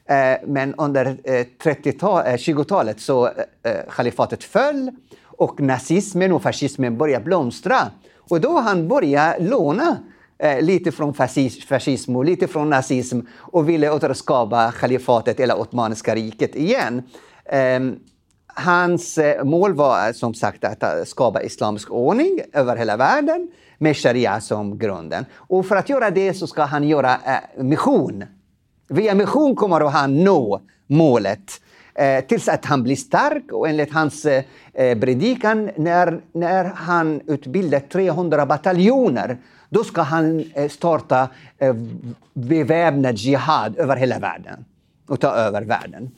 Eh, 0.06 0.38
men 0.48 0.76
under 0.76 1.06
eh, 1.24 1.46
20-talet 1.64 2.96
eh, 2.96 3.00
så 3.00 3.30
kalifatet 3.96 4.44
föll 4.44 4.92
och 5.24 5.60
nazismen 5.62 6.32
och 6.32 6.42
fascismen 6.42 6.98
började 6.98 7.26
blomstra. 7.26 7.78
Och 8.30 8.42
då 8.42 8.60
han 8.60 8.88
började 8.88 9.40
låna 9.40 9.98
eh, 10.38 10.62
lite 10.62 10.92
från 10.92 11.14
fascism 11.68 12.16
och 12.16 12.26
lite 12.26 12.48
från 12.48 12.70
nazism 12.70 13.20
och 13.38 13.70
ville 13.70 13.90
återskapa 13.90 14.72
kalifatet 14.72 15.40
eller 15.40 15.60
Ottomanska 15.60 16.16
riket 16.16 16.56
igen. 16.56 17.04
Ehm, 17.46 17.96
Hans 18.58 19.18
eh, 19.18 19.44
mål 19.44 19.74
var 19.74 20.08
eh, 20.08 20.14
som 20.14 20.34
sagt 20.34 20.64
att 20.64 20.84
eh, 20.84 20.90
skapa 21.06 21.44
islamisk 21.44 21.92
ordning 21.92 22.40
över 22.54 22.76
hela 22.76 22.98
världen 22.98 23.52
med 23.78 23.98
sharia 23.98 24.42
som 24.42 24.78
grunden. 24.78 25.26
Och 25.34 25.66
för 25.66 25.76
att 25.76 25.90
göra 25.90 26.10
det 26.10 26.34
så 26.34 26.48
ska 26.48 26.64
han 26.64 26.88
göra 26.88 27.20
mission. 27.58 28.24
Via 28.88 29.16
mission 29.16 29.56
kommer 29.56 29.80
han 29.80 30.24
nå 30.24 30.62
målet 30.88 31.62
eh, 31.96 32.26
tills 32.26 32.48
att 32.48 32.66
han 32.66 32.84
blir 32.84 32.96
stark 32.96 33.52
och 33.52 33.70
enligt 33.70 33.94
hans 33.94 34.26
eh, 34.26 34.44
predikan 35.00 35.70
när, 35.76 36.22
när 36.32 36.66
han 36.66 37.22
utbildar 37.28 37.80
300 37.80 38.46
bataljoner 38.46 39.38
då 39.70 39.84
ska 39.84 40.02
han 40.02 40.44
eh, 40.54 40.70
starta 40.70 41.30
eh, 41.58 41.76
beväpnad 42.34 43.16
jihad 43.16 43.78
över 43.78 43.96
hela 43.96 44.20
världen 44.20 44.66
och 45.08 45.20
ta 45.20 45.28
över 45.28 45.62
världen. 45.62 46.12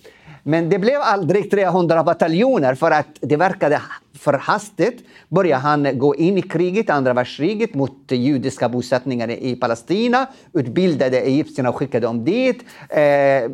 Men 0.48 0.70
det 0.70 0.80
blev 0.80 1.02
aldrig 1.02 1.52
300 1.52 2.04
bataljoner 2.04 2.76
för 2.76 2.92
att 2.92 3.08
det 3.20 3.36
verkade 3.36 3.82
för 4.14 4.34
hastigt. 4.34 5.04
Började 5.30 5.62
han 5.62 6.00
gå 6.00 6.16
in 6.16 6.38
i 6.38 6.42
kriget, 6.42 6.90
andra 6.90 7.14
världskriget, 7.14 7.74
mot 7.74 8.12
judiska 8.12 8.70
bosättningar 8.70 9.30
i 9.30 9.56
Palestina, 9.56 10.28
utbildade 10.54 11.20
egyptierna 11.20 11.70
och 11.70 11.76
skickade 11.76 12.08
dem 12.08 12.26
dit. 12.26 12.64
Eh, 12.90 13.52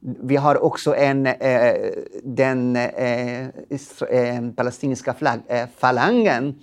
vi 0.00 0.36
har 0.36 0.64
också 0.64 0.96
en, 0.96 1.26
eh, 1.26 1.74
den 2.22 2.76
eh, 2.76 3.40
eh 3.40 4.50
palestinska 4.56 5.14
flagg, 5.14 5.40
eh, 5.48 5.64
falangen 5.78 6.54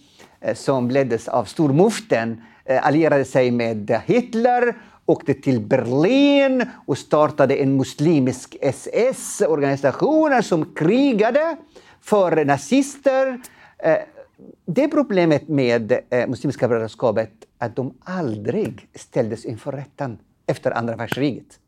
eh, 0.42 0.56
som 0.56 0.90
leddes 0.90 1.28
av 1.28 1.46
stormuften 1.46 2.42
Eh, 2.66 2.88
allierade 2.88 3.26
sig 3.26 3.52
med 3.52 4.02
Hitler, 4.06 4.76
åkte 5.06 5.34
till 5.34 5.60
Berlin 5.60 6.66
och 6.86 6.98
startade 6.98 7.56
en 7.56 7.78
muslimsk 7.78 8.58
SS-organisation 8.62 10.44
som 10.44 10.76
krigade 10.76 11.58
för 12.02 12.46
nazister. 12.46 13.42
Eh, 13.78 13.98
det 14.66 14.88
problemet 14.88 15.48
med 15.48 15.92
eh, 16.10 16.28
Muslimska 16.28 16.68
brödraskapet 16.68 17.32
att 17.58 17.76
de 17.76 17.94
aldrig 18.04 18.88
ställdes 18.96 19.46
inför 19.46 19.72
rätten 19.72 20.18
efter 20.48 20.72
andra 20.72 20.96
världskriget. 20.96 21.60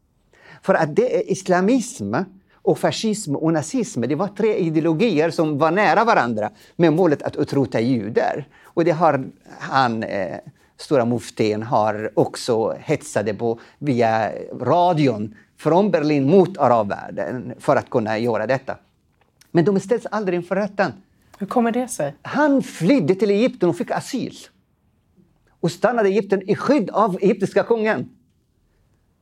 För 0.62 0.74
att 0.74 0.96
det 0.96 1.18
är 1.18 1.32
islamism 1.32 2.16
och 2.54 2.80
fascism 2.80 3.36
och 3.36 3.54
nazism, 3.54 4.02
det 4.02 4.16
var 4.16 4.28
tre 4.28 4.56
ideologier 4.56 5.30
som 5.30 5.58
var 5.58 5.72
nära 5.72 6.04
varandra 6.04 6.52
med 6.76 6.94
målet 6.94 7.24
att 7.24 7.36
utrota 7.36 7.80
judar. 7.80 8.48
Och 8.64 8.86
det 8.86 8.92
har 8.92 9.26
han 9.60 10.04
eh, 10.04 10.38
stora 10.78 11.06
muftin 11.06 11.64
har 11.64 12.12
också 12.14 12.78
hetsade 12.80 13.34
på 13.34 13.60
via 13.80 14.32
radion 14.60 15.36
från 15.58 15.92
Berlin 15.92 16.30
mot 16.30 16.58
arabvärlden 16.58 17.54
för 17.60 17.76
att 17.76 17.90
kunna 17.90 18.18
göra 18.18 18.48
detta. 18.48 18.78
Men 19.52 19.66
de 19.66 19.80
ställs 19.80 20.06
aldrig 20.06 20.40
inför 20.40 20.56
rätten. 20.56 20.92
Hur 21.38 21.48
kommer 21.48 21.72
det 21.72 21.88
sig? 21.88 22.16
Han 22.22 22.62
flydde 22.62 23.16
till 23.16 23.30
Egypten 23.30 23.70
och 23.70 23.78
fick 23.78 23.92
asyl. 23.92 24.36
Och 25.60 25.72
stannade 25.72 26.10
i 26.10 26.12
Egypten 26.12 26.50
i 26.50 26.56
skydd 26.56 26.90
av 26.90 27.18
egyptiska 27.22 27.64
kungen. 27.64 28.10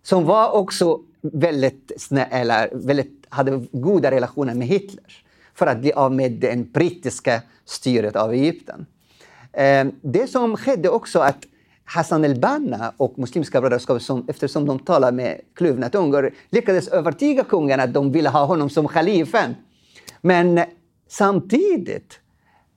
Som 0.04 0.26
var 0.26 0.52
också 0.52 1.02
väldigt, 1.22 1.92
snälla, 1.98 2.68
väldigt 2.72 3.26
hade 3.30 3.66
goda 3.72 4.12
relationer 4.12 4.54
med 4.54 4.68
Hitler. 4.68 5.24
För 5.54 5.68
att 5.68 5.80
bli 5.80 5.94
av 5.94 6.12
med 6.12 6.32
det 6.32 6.74
brittiska 6.74 7.42
styret 7.66 8.16
av 8.16 8.34
Egypten. 8.34 8.86
Ehm, 9.54 9.92
det 10.02 10.28
som 10.28 10.58
skedde 10.58 10.89
också 10.89 11.20
att 11.20 11.46
Hassan 11.86 12.26
el-Banna 12.26 12.94
och 12.98 13.20
Muslimska 13.20 13.62
brödraskapet, 13.62 14.04
som, 14.04 14.26
eftersom 14.28 14.66
de 14.66 14.80
talar 14.80 15.12
med 15.12 15.42
kluvna 15.56 15.89
tungor, 15.89 16.32
lyckades 16.50 16.88
övertyga 16.88 17.44
kungen 17.44 17.80
att 17.80 17.94
de 17.94 18.12
ville 18.12 18.30
ha 18.30 18.46
honom 18.46 18.70
som 18.70 18.88
khalifen. 18.88 19.56
Men 20.22 20.60
samtidigt 21.10 22.20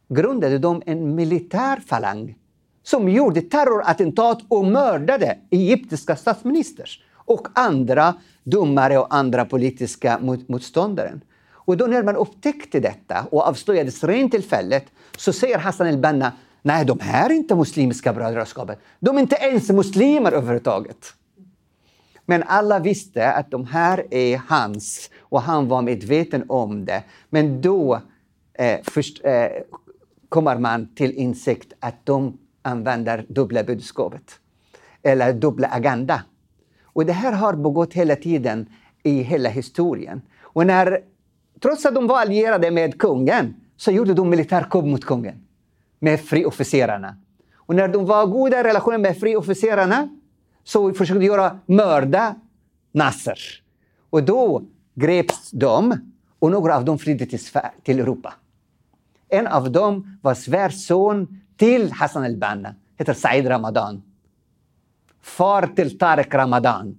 grundade 0.08 0.58
de 0.58 0.82
en 0.86 1.14
militär 1.14 1.80
falang 1.86 2.36
som 2.82 3.08
gjorde 3.08 3.42
terrorattentat 3.42 4.38
och 4.48 4.64
mördade 4.64 5.38
egyptiska 5.50 6.16
statsministrar 6.16 6.88
och 7.14 7.48
andra 7.54 8.14
domare 8.44 8.98
och 8.98 9.14
andra 9.14 9.44
politiska 9.44 10.18
motståndare. 10.46 11.20
Och 11.50 11.76
då 11.76 11.86
när 11.86 12.02
man 12.02 12.16
upptäckte 12.16 12.80
detta 12.80 13.26
och 13.30 13.42
avslöjades 13.42 14.04
rent 14.04 14.32
tillfället 14.32 14.84
så 15.16 15.32
säger 15.32 15.58
Hassan 15.58 15.86
el-Banna 15.86 16.32
Nej, 16.66 16.84
de 16.84 17.00
här 17.00 17.30
är 17.30 17.34
inte 17.34 17.54
muslimska 17.54 18.12
brödraskapet. 18.12 18.78
De 19.00 19.16
är 19.16 19.20
inte 19.20 19.36
ens 19.36 19.70
muslimer 19.70 20.32
överhuvudtaget. 20.32 21.14
Men 22.24 22.42
alla 22.42 22.78
visste 22.78 23.32
att 23.32 23.50
de 23.50 23.66
här 23.66 24.14
är 24.14 24.42
hans 24.48 25.10
och 25.20 25.42
han 25.42 25.68
var 25.68 25.82
medveten 25.82 26.44
om 26.48 26.84
det. 26.84 27.02
Men 27.30 27.60
då 27.60 28.00
eh, 28.54 28.80
först, 28.82 29.24
eh, 29.24 29.46
kommer 30.28 30.58
man 30.58 30.94
till 30.94 31.12
insikt 31.12 31.72
att 31.80 32.06
de 32.06 32.38
använder 32.62 33.24
dubbla 33.28 33.64
budskapet 33.64 34.38
eller 35.02 35.32
dubbla 35.32 35.68
agenda. 35.68 36.22
Och 36.82 37.06
det 37.06 37.12
här 37.12 37.32
har 37.32 37.52
pågått 37.52 37.92
hela 37.92 38.16
tiden 38.16 38.66
i 39.02 39.22
hela 39.22 39.48
historien. 39.48 40.22
Och 40.40 40.66
när, 40.66 41.00
trots 41.62 41.86
att 41.86 41.94
de 41.94 42.06
var 42.06 42.20
allierade 42.20 42.70
med 42.70 42.98
kungen 42.98 43.54
så 43.76 43.90
gjorde 43.90 44.14
de 44.14 44.30
militärkupp 44.30 44.84
mot 44.84 45.04
kungen 45.04 45.45
med 45.98 46.20
friofficerarna. 46.20 47.16
Och 47.54 47.74
när 47.74 47.88
de 47.88 48.06
var 48.06 48.26
goda 48.26 48.64
relationer 48.64 48.98
med 48.98 49.18
friofficerarna 49.20 50.08
så 50.64 50.92
försökte 50.92 51.20
de 51.20 51.26
göra 51.26 51.58
mörda 51.66 52.34
Nasser. 52.92 53.38
Och 54.10 54.22
då 54.22 54.62
greps 54.94 55.50
de 55.50 56.12
och 56.38 56.50
några 56.50 56.76
av 56.76 56.84
dem 56.84 56.98
flydde 56.98 57.26
till, 57.26 57.40
till 57.82 58.00
Europa. 58.00 58.34
En 59.28 59.46
av 59.46 59.72
dem 59.72 60.18
var 60.22 60.34
svärson 60.34 61.40
till 61.56 61.92
Hassan 61.92 62.24
al-Banna, 62.24 62.74
heter 62.98 63.14
Said 63.14 63.48
Ramadan. 63.48 64.02
Far 65.22 65.66
till 65.76 65.98
Tarek 65.98 66.34
Ramadan, 66.34 66.96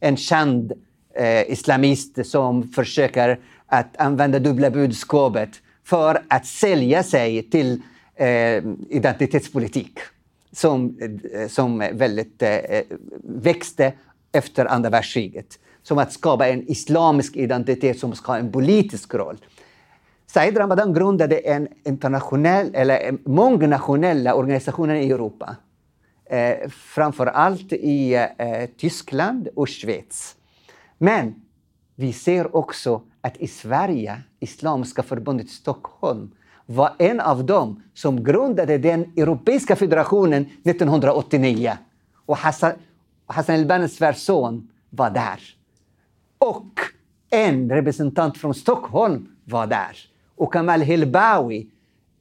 en 0.00 0.16
känd 0.16 0.72
eh, 1.14 1.50
islamist 1.50 2.26
som 2.26 2.68
försöker 2.68 3.40
att 3.66 3.96
använda 3.96 4.38
dubbla 4.38 4.70
budskapet 4.70 5.50
för 5.84 6.22
att 6.28 6.46
sälja 6.46 7.02
sig 7.02 7.50
till 7.50 7.82
eh, 8.20 8.64
identitetspolitik 8.88 9.98
som, 10.52 10.98
eh, 11.32 11.48
som 11.48 11.78
väldigt 11.78 12.42
eh, 12.42 12.48
eh, 12.48 12.82
växte 13.22 13.92
efter 14.32 14.66
andra 14.66 14.90
världskriget. 14.90 15.58
Som 15.82 15.98
att 15.98 16.12
skapa 16.12 16.48
en 16.48 16.70
islamisk 16.70 17.36
identitet 17.36 17.98
som 17.98 18.14
ska 18.14 18.32
ha 18.32 18.38
en 18.38 18.52
politisk 18.52 19.14
roll. 19.14 19.36
Said 20.26 20.58
Ramadan 20.58 20.94
grundade 20.94 21.38
en 21.38 21.68
internationell, 21.84 22.74
eller 22.74 23.18
mångnationella 23.28 24.34
organisationer 24.34 24.94
i 24.94 25.10
Europa. 25.10 25.56
Eh, 26.30 26.68
framför 26.68 27.26
allt 27.26 27.72
i 27.72 28.14
eh, 28.14 28.66
Tyskland 28.76 29.48
och 29.56 29.68
Schweiz. 29.68 30.36
Men 30.98 31.34
vi 31.96 32.12
ser 32.12 32.56
också 32.56 33.02
att 33.20 33.36
i 33.36 33.48
Sverige, 33.48 34.22
Islamiska 34.40 35.02
förbundet 35.02 35.46
i 35.46 35.50
Stockholm, 35.50 36.30
var 36.70 36.94
en 36.98 37.20
av 37.20 37.44
dem 37.44 37.82
som 37.94 38.24
grundade 38.24 38.78
den 38.78 39.12
Europeiska 39.16 39.76
federationen 39.76 40.46
1989. 40.64 41.72
Och 42.26 42.36
Hassan, 42.36 42.72
Hassan 43.26 43.54
el-Bannas 43.54 43.92
svärson 43.92 44.68
var 44.90 45.10
där. 45.10 45.40
Och 46.38 46.80
en 47.30 47.70
representant 47.70 48.38
från 48.38 48.54
Stockholm 48.54 49.28
var 49.44 49.66
där. 49.66 49.96
Och 50.36 50.52
Kamal 50.52 50.80
Hilbawi, 50.80 51.70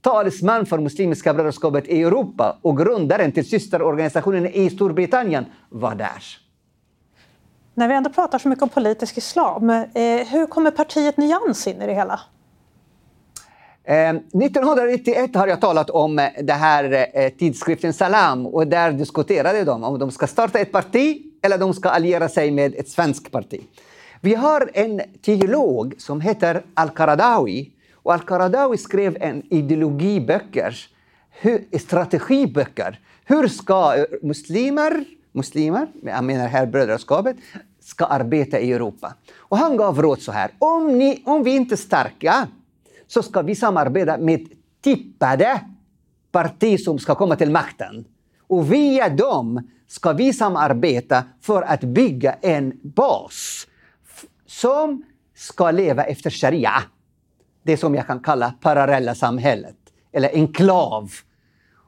talesman 0.02 0.66
för 0.66 0.78
Muslimska 0.78 1.34
brödraskapet 1.34 1.88
i 1.88 2.02
Europa 2.02 2.58
och 2.62 2.78
grundaren 2.78 3.32
till 3.32 3.50
systerorganisationen 3.50 4.46
i 4.46 4.70
Storbritannien, 4.70 5.46
var 5.70 5.96
där. 5.96 6.24
När 7.74 7.88
vi 7.88 7.94
ändå 7.94 8.10
pratar 8.10 8.40
så 8.40 8.50
mycket 8.50 8.64
om 8.64 8.70
politisk 8.70 9.18
islam, 9.18 9.70
eh, 9.70 9.86
hur 10.28 10.48
kommer 10.48 10.72
partiet 10.72 11.18
Nyans 11.18 11.68
in 11.68 11.82
i 11.82 11.86
det 11.86 11.94
hela? 11.94 12.20
Ehm, 13.92 14.18
1991 14.18 15.36
har 15.36 15.48
jag 15.48 15.62
talat 15.62 15.90
om 15.90 16.20
eh, 16.20 16.30
det 16.42 16.54
här 16.54 17.08
eh, 17.14 17.30
tidskriften 17.30 17.94
Salam 17.94 18.46
och 18.46 18.68
där 18.68 18.92
diskuterade 18.92 19.64
de 19.64 19.84
om 19.84 20.00
de 20.00 20.12
ska 20.12 20.28
starta 20.28 20.60
ett 20.60 20.72
parti 20.72 21.22
eller 21.42 21.58
de 21.58 21.74
ska 21.74 21.90
alliera 21.90 22.30
sig 22.30 22.52
med 22.52 22.76
ett 22.76 22.90
svenskt 22.90 23.32
parti. 23.32 23.62
Vi 24.22 24.36
har 24.36 24.70
en 24.74 25.02
teolog 25.22 25.96
som 25.98 26.22
heter 26.22 26.64
Al-Qaradawi 26.74 27.72
och 27.94 28.14
Al-Qaradawi 28.14 28.78
skrev 28.78 29.18
en 29.22 29.54
ideologiböcker, 29.54 30.76
strategiböcker. 31.80 33.00
Hur 33.26 33.48
ska 33.48 33.96
eh, 33.96 34.04
muslimer, 34.22 35.06
muslimer, 35.32 35.88
jag 36.04 36.24
menar 36.24 36.48
här 36.48 36.66
brödraskapet, 36.66 37.36
ska 37.80 38.06
arbeta 38.06 38.60
i 38.60 38.74
Europa? 38.74 39.14
Och 39.38 39.58
han 39.58 39.78
gav 39.78 40.02
råd 40.02 40.22
så 40.22 40.32
här, 40.32 40.52
om, 40.60 40.98
ni, 40.98 41.22
om 41.26 41.44
vi 41.44 41.56
inte 41.56 41.76
är 41.76 41.78
starka 41.78 42.48
så 43.10 43.24
ska 43.24 43.42
vi 43.42 43.56
samarbeta 43.56 44.18
med 44.18 44.48
tippade 44.82 45.62
partier 46.32 46.78
som 46.78 47.00
ska 47.00 47.16
komma 47.16 47.36
till 47.36 47.52
makten. 47.52 48.06
Och 48.48 48.74
via 48.74 49.10
dem 49.10 49.70
ska 49.88 50.14
vi 50.14 50.34
samarbeta 50.34 51.24
för 51.42 51.62
att 51.62 51.84
bygga 51.84 52.34
en 52.34 52.80
bas 52.82 53.68
som 54.46 55.04
ska 55.36 55.72
leva 55.72 56.04
efter 56.04 56.30
sharia. 56.30 56.84
Det 57.64 57.78
som 57.78 57.96
jag 57.96 58.08
kan 58.08 58.20
kalla 58.20 58.54
parallella 58.62 59.16
samhället, 59.16 59.76
eller 60.12 60.30
enklav. 60.34 61.12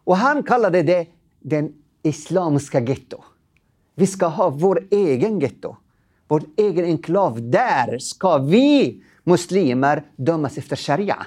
Och 0.04 0.18
han 0.18 0.44
kallade 0.44 0.84
det 0.84 1.08
den 1.40 1.74
islamiska 2.04 2.80
getto. 2.80 3.24
Vi 3.96 4.08
ska 4.08 4.26
ha 4.26 4.50
vår 4.50 4.88
egen 4.92 5.40
getto, 5.40 5.78
vår 6.28 6.44
egen 6.58 6.86
enklav. 6.86 7.50
Där 7.50 8.00
ska 8.00 8.38
vi 8.38 9.04
muslimer 9.24 10.04
dömas 10.16 10.58
efter 10.58 10.76
sharia. 10.76 11.26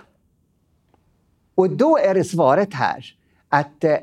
Och 1.55 1.71
då 1.71 1.99
är 1.99 2.23
svaret 2.23 2.75
här 2.75 3.05
att 3.49 3.85
eh, 3.85 3.97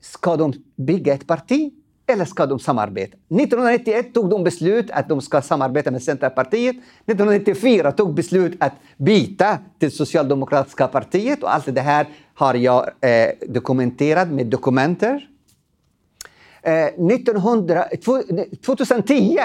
ska 0.00 0.36
de 0.36 0.52
bygga 0.76 1.14
ett 1.14 1.26
parti 1.26 1.72
eller 2.06 2.24
ska 2.24 2.46
de 2.46 2.58
samarbeta? 2.58 3.16
1991 3.16 4.14
tog 4.14 4.30
de 4.30 4.44
beslut 4.44 4.90
att 4.90 5.08
de 5.08 5.20
ska 5.20 5.42
samarbeta 5.42 5.90
med 5.90 6.02
Centerpartiet. 6.02 6.76
1994 6.76 7.92
tog 7.92 8.14
beslut 8.14 8.56
att 8.60 8.72
byta 8.96 9.58
till 9.78 9.92
Socialdemokratiska 9.92 10.88
partiet 10.88 11.42
och 11.42 11.54
allt 11.54 11.74
det 11.74 11.80
här 11.80 12.06
har 12.34 12.54
jag 12.54 12.90
eh, 13.00 13.28
dokumenterat 13.48 14.28
med 14.28 14.46
dokumenter. 14.46 15.28
Eh, 16.62 16.84
1900, 16.84 17.84
2010 18.66 19.38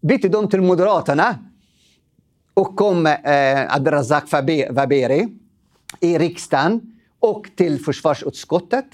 bytte 0.00 0.28
de 0.28 0.48
till 0.48 0.60
Moderaterna 0.60 1.34
och 2.58 2.76
kom 2.76 3.06
eh, 3.06 3.74
Abdelrazak 3.74 4.24
Waberi 4.70 5.28
i 6.00 6.18
riksdagen 6.18 6.80
och 7.20 7.46
till 7.56 7.84
försvarsutskottet. 7.84 8.84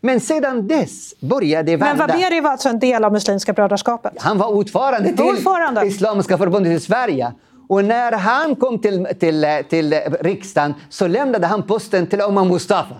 Men 0.00 0.20
sedan 0.20 0.68
dess 0.68 1.14
började 1.20 1.76
vända. 1.76 2.06
Men 2.06 2.20
Waberi 2.20 2.40
var 2.40 2.50
alltså 2.50 2.68
en 2.68 2.78
del 2.78 3.04
av 3.04 3.12
Muslimska 3.12 3.52
brödraskapet? 3.52 4.12
Han 4.16 4.38
var 4.38 4.48
ordförande 4.48 5.12
till 5.12 5.24
ordförande. 5.24 5.86
Islamiska 5.86 6.38
förbundet 6.38 6.72
i 6.72 6.80
Sverige. 6.80 7.32
Och 7.68 7.84
när 7.84 8.12
han 8.12 8.56
kom 8.56 8.78
till, 8.78 9.06
till, 9.20 9.46
till 9.68 9.94
riksdagen 10.20 10.74
så 10.88 11.06
lämnade 11.06 11.46
han 11.46 11.62
posten 11.62 12.06
till 12.06 12.20
Omar 12.20 12.44
Mustafa. 12.44 12.96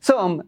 Som 0.00 0.42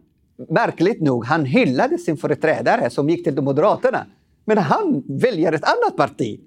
märkligt 0.49 1.01
nog, 1.01 1.25
han 1.25 1.45
hyllade 1.45 1.97
sin 1.97 2.17
företrädare 2.17 2.89
som 2.89 3.09
gick 3.09 3.23
till 3.23 3.41
Moderaterna. 3.41 4.05
Men 4.45 4.57
han 4.57 5.03
väljer 5.07 5.53
ett 5.53 5.63
annat 5.63 5.97
parti. 5.97 6.39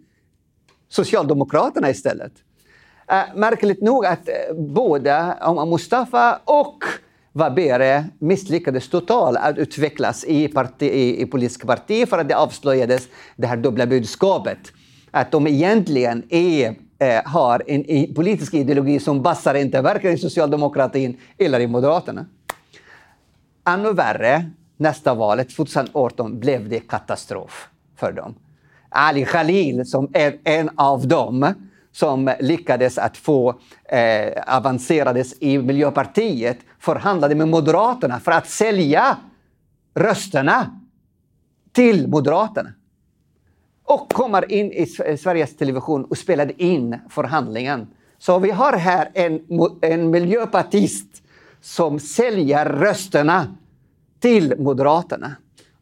Socialdemokraterna 0.88 1.90
istället. 1.90 2.32
Eh, 3.10 3.22
märkligt 3.34 3.82
nog 3.82 4.06
att 4.06 4.28
eh, 4.28 4.54
både 4.56 5.34
Mustafa 5.66 6.40
och 6.44 6.84
Wabere 7.32 8.04
misslyckades 8.18 8.88
totalt 8.88 9.38
att 9.38 9.58
utvecklas 9.58 10.24
i, 10.24 10.48
parti, 10.48 10.82
i, 10.82 11.22
i 11.22 11.26
politiska 11.26 11.66
parti 11.66 12.08
för 12.08 12.18
att 12.18 12.28
det 12.28 12.36
avslöjades 12.36 13.08
det 13.36 13.46
här 13.46 13.56
dubbla 13.56 13.86
budskapet. 13.86 14.58
Att 15.10 15.30
de 15.30 15.46
egentligen 15.46 16.22
är, 16.28 16.74
eh, 16.98 17.22
har 17.24 17.62
en, 17.66 17.84
en 17.84 18.14
politisk 18.14 18.54
ideologi 18.54 19.00
som 19.00 19.22
passar 19.22 19.54
inte 19.54 19.80
varken 19.80 20.12
i 20.12 20.18
socialdemokratin 20.18 21.16
eller 21.38 21.60
i 21.60 21.66
Moderaterna. 21.66 22.26
Ännu 23.68 23.92
värre, 23.92 24.50
nästa 24.76 25.14
valet 25.14 25.56
2018 25.56 26.40
blev 26.40 26.68
det 26.68 26.80
katastrof 26.80 27.68
för 27.96 28.12
dem. 28.12 28.34
Ali 28.88 29.24
Khalil, 29.24 29.86
som 29.86 30.10
är 30.12 30.38
en 30.44 30.70
av 30.76 31.08
dem, 31.08 31.54
som 31.98 32.30
lyckades 32.40 32.98
att 32.98 33.16
få 33.16 33.60
eh, 33.84 34.56
avancerades 34.56 35.34
i 35.40 35.58
Miljöpartiet 35.58 36.58
förhandlade 36.78 37.34
med 37.34 37.48
Moderaterna 37.48 38.20
för 38.20 38.32
att 38.32 38.48
sälja 38.48 39.16
rösterna 39.94 40.80
till 41.72 42.08
Moderaterna. 42.08 42.72
Och 43.84 44.12
kommer 44.12 44.52
in 44.52 44.72
i 44.72 44.86
Sveriges 45.16 45.56
Television 45.56 46.04
och 46.04 46.18
spelade 46.18 46.62
in 46.62 46.98
förhandlingen 47.10 47.86
Så 48.18 48.38
vi 48.38 48.50
har 48.50 48.72
här 48.72 49.10
en, 49.14 49.40
en 49.80 50.10
miljöpartist 50.10 51.22
som 51.60 52.00
säljer 52.00 52.66
rösterna 52.66 53.56
till 54.20 54.54
Moderaterna. 54.58 55.36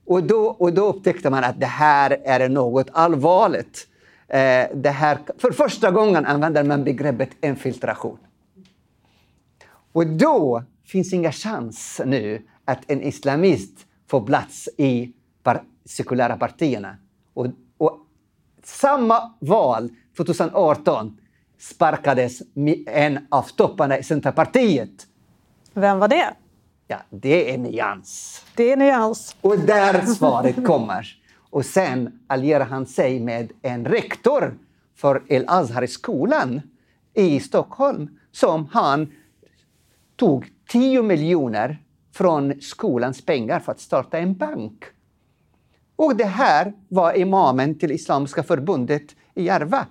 Och 0.06 0.22
då, 0.22 0.46
och 0.46 0.72
då 0.72 0.86
upptäckte 0.86 1.30
man 1.30 1.44
att 1.44 1.60
det 1.60 1.66
här 1.66 2.18
är 2.24 2.48
något 2.48 2.86
allvarligt. 2.92 3.88
Eh, 4.28 4.66
det 4.74 4.90
här, 4.90 5.18
för 5.38 5.50
första 5.50 5.90
gången 5.90 6.26
använder 6.26 6.64
man 6.64 6.84
begreppet 6.84 7.30
infiltration. 7.44 8.18
Och 9.92 10.06
då 10.06 10.64
finns 10.84 11.12
inga 11.12 11.32
chans 11.32 12.00
nu 12.06 12.42
att 12.64 12.90
en 12.90 13.02
islamist 13.02 13.86
får 14.06 14.26
plats 14.26 14.68
i 14.76 15.12
par, 15.42 15.62
sekulära 15.84 16.36
partierna. 16.36 16.96
Och, 17.34 17.46
och 17.78 17.98
samma 18.64 19.34
val 19.40 19.90
2018 20.16 21.18
sparkades 21.58 22.42
en 22.86 23.26
av 23.28 23.42
topparna 23.42 23.98
i 23.98 24.02
Centerpartiet. 24.02 25.06
Vem 25.74 25.98
var 25.98 26.08
det? 26.08 26.34
Ja, 26.86 26.96
det 27.10 27.54
är 27.54 27.58
Nyans. 27.58 28.42
Det 28.54 28.72
är 28.72 28.76
Nyans. 28.76 29.36
Och 29.40 29.58
där 29.58 30.06
svaret 30.06 30.66
kommer. 30.66 31.16
Och 31.56 31.64
sen 31.64 32.18
allierar 32.26 32.64
han 32.64 32.86
sig 32.86 33.20
med 33.20 33.52
en 33.62 33.84
rektor 33.84 34.58
för 34.94 35.22
El-Azhar-skolan 35.28 36.60
i 37.14 37.40
Stockholm 37.40 38.18
som 38.32 38.68
han 38.72 39.12
tog 40.16 40.52
10 40.68 41.02
miljoner 41.02 41.82
från 42.12 42.60
skolans 42.60 43.26
pengar 43.26 43.60
för 43.60 43.72
att 43.72 43.80
starta 43.80 44.18
en 44.18 44.34
bank. 44.34 44.84
Och 45.96 46.16
det 46.16 46.24
här 46.24 46.72
var 46.88 47.18
imamen 47.18 47.78
till 47.78 47.92
Islamiska 47.92 48.42
förbundet 48.42 49.16
i 49.34 49.44
Järva. 49.44 49.86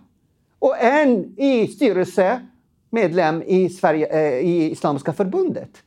Och 0.59 0.77
en 0.79 1.39
i 1.39 1.67
styrelsemedlem 1.67 3.43
i, 3.43 3.69
Sverige, 3.69 4.07
eh, 4.07 4.39
i 4.39 4.71
Islamiska 4.71 5.13
förbundet. 5.13 5.83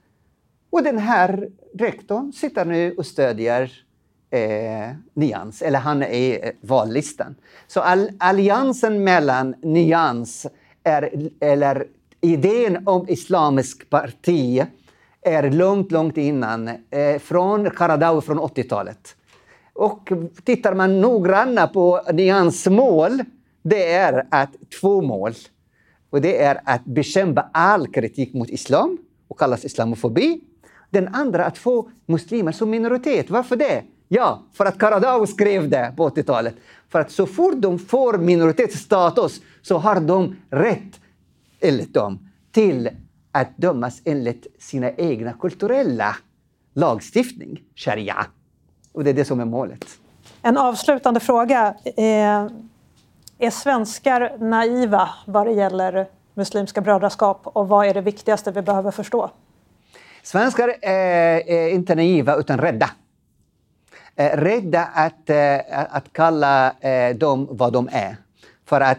Och 0.70 0.82
den 0.82 0.98
här 0.98 1.48
rektorn 1.74 2.32
sitter 2.32 2.64
nu 2.64 2.92
och 2.92 3.06
stödjer 3.06 3.87
eh, 4.30 4.90
Nyans, 5.14 5.62
eller 5.62 5.78
han 5.78 6.02
är 6.02 6.46
eh, 6.46 6.52
vallistan. 6.60 7.34
Så 7.66 7.80
all, 7.80 8.10
alliansen 8.18 9.04
mellan 9.04 9.54
Nyans 9.62 10.46
är, 10.84 11.30
eller 11.40 11.86
idén 12.20 12.88
om 12.88 13.08
islamisk 13.08 13.90
parti 13.90 14.62
är 15.22 15.50
långt, 15.50 15.92
långt 15.92 16.16
innan, 16.16 16.68
eh, 16.68 17.18
från 17.18 17.70
Karadawi 17.70 18.20
från 18.20 18.38
80-talet. 18.38 19.16
Och 19.72 20.12
tittar 20.44 20.74
man 20.74 21.00
noggrannare 21.00 21.68
på 21.68 22.00
nyansmål, 22.12 23.20
det 23.62 23.92
är 23.92 24.26
att 24.30 24.50
två 24.80 25.02
mål. 25.02 25.32
Och 26.10 26.20
det 26.20 26.42
är 26.42 26.60
att 26.64 26.84
bekämpa 26.84 27.48
all 27.52 27.86
kritik 27.86 28.34
mot 28.34 28.50
islam 28.50 28.98
och 29.28 29.38
kallas 29.38 29.64
islamofobi. 29.64 30.40
Den 30.90 31.08
andra 31.14 31.44
att 31.44 31.58
få 31.58 31.90
muslimer 32.06 32.52
som 32.52 32.70
minoritet. 32.70 33.30
Varför 33.30 33.56
det? 33.56 33.82
Ja, 34.08 34.42
för 34.52 34.64
att 34.64 34.78
Karadawi 34.78 35.26
skrev 35.26 35.68
det 35.68 35.92
på 35.96 36.08
80-talet. 36.08 36.54
För 36.88 37.00
att 37.00 37.10
så 37.10 37.26
fort 37.26 37.54
de 37.56 37.78
får 37.78 38.18
minoritetsstatus 38.18 39.40
så 39.62 39.78
har 39.78 40.00
de 40.00 40.36
rätt, 40.50 41.00
enligt 41.60 41.94
dem, 41.94 42.18
till 42.52 42.90
att 43.32 43.56
dömas 43.56 44.02
enligt 44.04 44.46
sina 44.58 44.90
egna 44.90 45.32
kulturella 45.32 46.16
lagstiftning, 46.74 47.62
sharia. 47.74 48.26
Och 48.92 49.04
det 49.04 49.10
är 49.10 49.14
det 49.14 49.24
som 49.24 49.40
är 49.40 49.44
målet. 49.44 49.84
En 50.42 50.56
avslutande 50.56 51.20
fråga. 51.20 51.74
Eh, 51.84 52.46
är 53.38 53.50
svenskar 53.50 54.38
naiva 54.38 55.10
vad 55.26 55.46
det 55.46 55.52
gäller 55.52 56.06
Muslimska 56.34 56.80
brödraskap 56.80 57.40
och 57.42 57.68
vad 57.68 57.86
är 57.86 57.94
det 57.94 58.00
viktigaste 58.00 58.50
vi 58.50 58.62
behöver 58.62 58.90
förstå? 58.90 59.30
Svenskar 60.22 60.74
är 60.82 61.68
inte 61.68 61.94
naiva 61.94 62.36
utan 62.36 62.58
rädda. 62.58 62.90
Eh, 64.18 64.36
rädda 64.36 64.84
att, 64.84 65.30
eh, 65.30 65.94
att 65.94 66.12
kalla 66.12 66.72
eh, 66.80 67.16
dem 67.16 67.48
vad 67.50 67.72
de 67.72 67.88
är. 67.92 68.16
För 68.64 68.80
att 68.80 68.98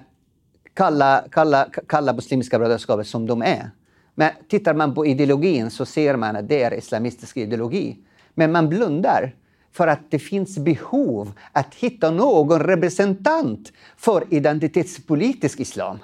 kalla, 0.74 1.24
kalla, 1.32 1.68
kalla 1.88 2.14
Muslimska 2.14 2.60
brödraskapet 2.60 3.08
som 3.08 3.28
de 3.28 3.42
är. 3.42 3.72
Men 4.16 4.32
tittar 4.50 4.74
man 4.74 4.96
på 4.96 5.06
ideologin 5.06 5.70
så 5.70 5.86
ser 5.86 6.16
man 6.16 6.36
att 6.36 6.48
det 6.48 6.64
är 6.64 6.74
islamistisk 6.74 7.38
ideologi. 7.38 7.98
Men 8.34 8.52
man 8.52 8.70
blundar 8.70 9.36
för 9.72 9.88
att 9.88 10.12
det 10.12 10.20
finns 10.20 10.58
behov 10.58 11.32
att 11.52 11.76
hitta 11.76 12.12
någon 12.12 12.60
representant 12.60 13.72
för 13.98 14.24
identitetspolitisk 14.30 15.60
islam, 15.60 16.00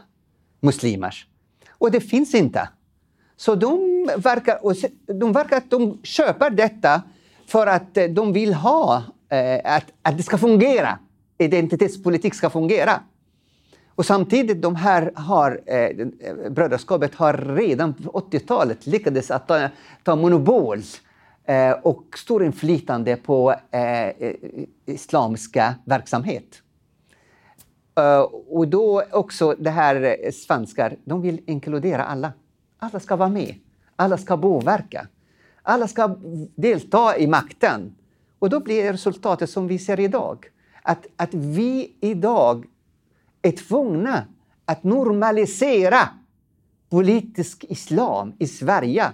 muslimers. 0.60 1.28
Och 1.69 1.91
det 1.91 2.01
finns 2.01 2.36
inte. 2.36 2.69
Så 3.38 3.56
de 3.56 3.80
verkar, 4.17 4.60
de 5.13 5.34
verkar 5.34 5.58
att 5.58 5.69
de 5.69 5.99
köper 6.04 6.49
detta 6.49 7.01
för 7.47 7.67
att 7.67 7.97
eh, 7.97 8.05
de 8.05 8.34
vill 8.34 8.53
ha 8.53 9.03
eh, 9.29 9.75
att, 9.75 9.86
att 10.01 10.17
det 10.17 10.23
ska 10.23 10.38
fungera. 10.38 10.99
Identitetspolitik 11.38 12.34
ska 12.34 12.49
fungera. 12.49 12.99
Och 13.95 14.05
samtidigt, 14.05 14.62
de 14.62 14.75
här 14.75 15.12
har, 15.15 15.62
eh, 15.65 15.77
eh 15.77 16.49
brödraskapet 16.49 17.15
har 17.15 17.34
redan 17.34 17.93
på 17.93 18.12
80-talet 18.12 18.88
lyckats 18.88 19.31
att 19.31 19.47
ta, 19.47 19.69
ta 20.03 20.15
monopol 20.15 20.81
eh, 21.45 21.71
och 21.71 22.03
stor 22.17 22.43
inflytande 22.43 23.15
på 23.15 23.55
eh, 23.71 24.34
islamiska 24.86 25.75
verksamhet. 25.86 26.62
Uh, 27.99 28.19
och 28.49 28.67
då 28.67 29.03
också 29.12 29.55
det 29.60 29.69
här 29.69 30.31
svenskar, 30.31 30.95
de 31.05 31.21
vill 31.21 31.41
inkludera 31.47 32.03
alla. 32.03 32.34
Alla 32.79 32.99
ska 32.99 33.15
vara 33.15 33.29
med. 33.29 33.55
Alla 33.95 34.17
ska 34.17 34.38
påverka. 34.38 35.08
Alla 35.67 35.88
ska 35.88 36.15
delta 36.56 37.17
i 37.17 37.28
makten. 37.28 37.95
Och 38.39 38.49
då 38.49 38.60
blir 38.60 38.91
resultatet 38.91 39.49
som 39.49 39.67
vi 39.67 39.80
ser 39.80 39.99
idag. 39.99 40.45
Att, 40.82 41.08
att 41.15 41.34
vi 41.34 41.93
idag 42.01 42.65
är 43.41 43.51
tvungna 43.51 44.25
att 44.65 44.84
normalisera 44.84 46.10
politisk 46.89 47.65
islam 47.69 48.34
i 48.39 48.47
Sverige 48.47 49.12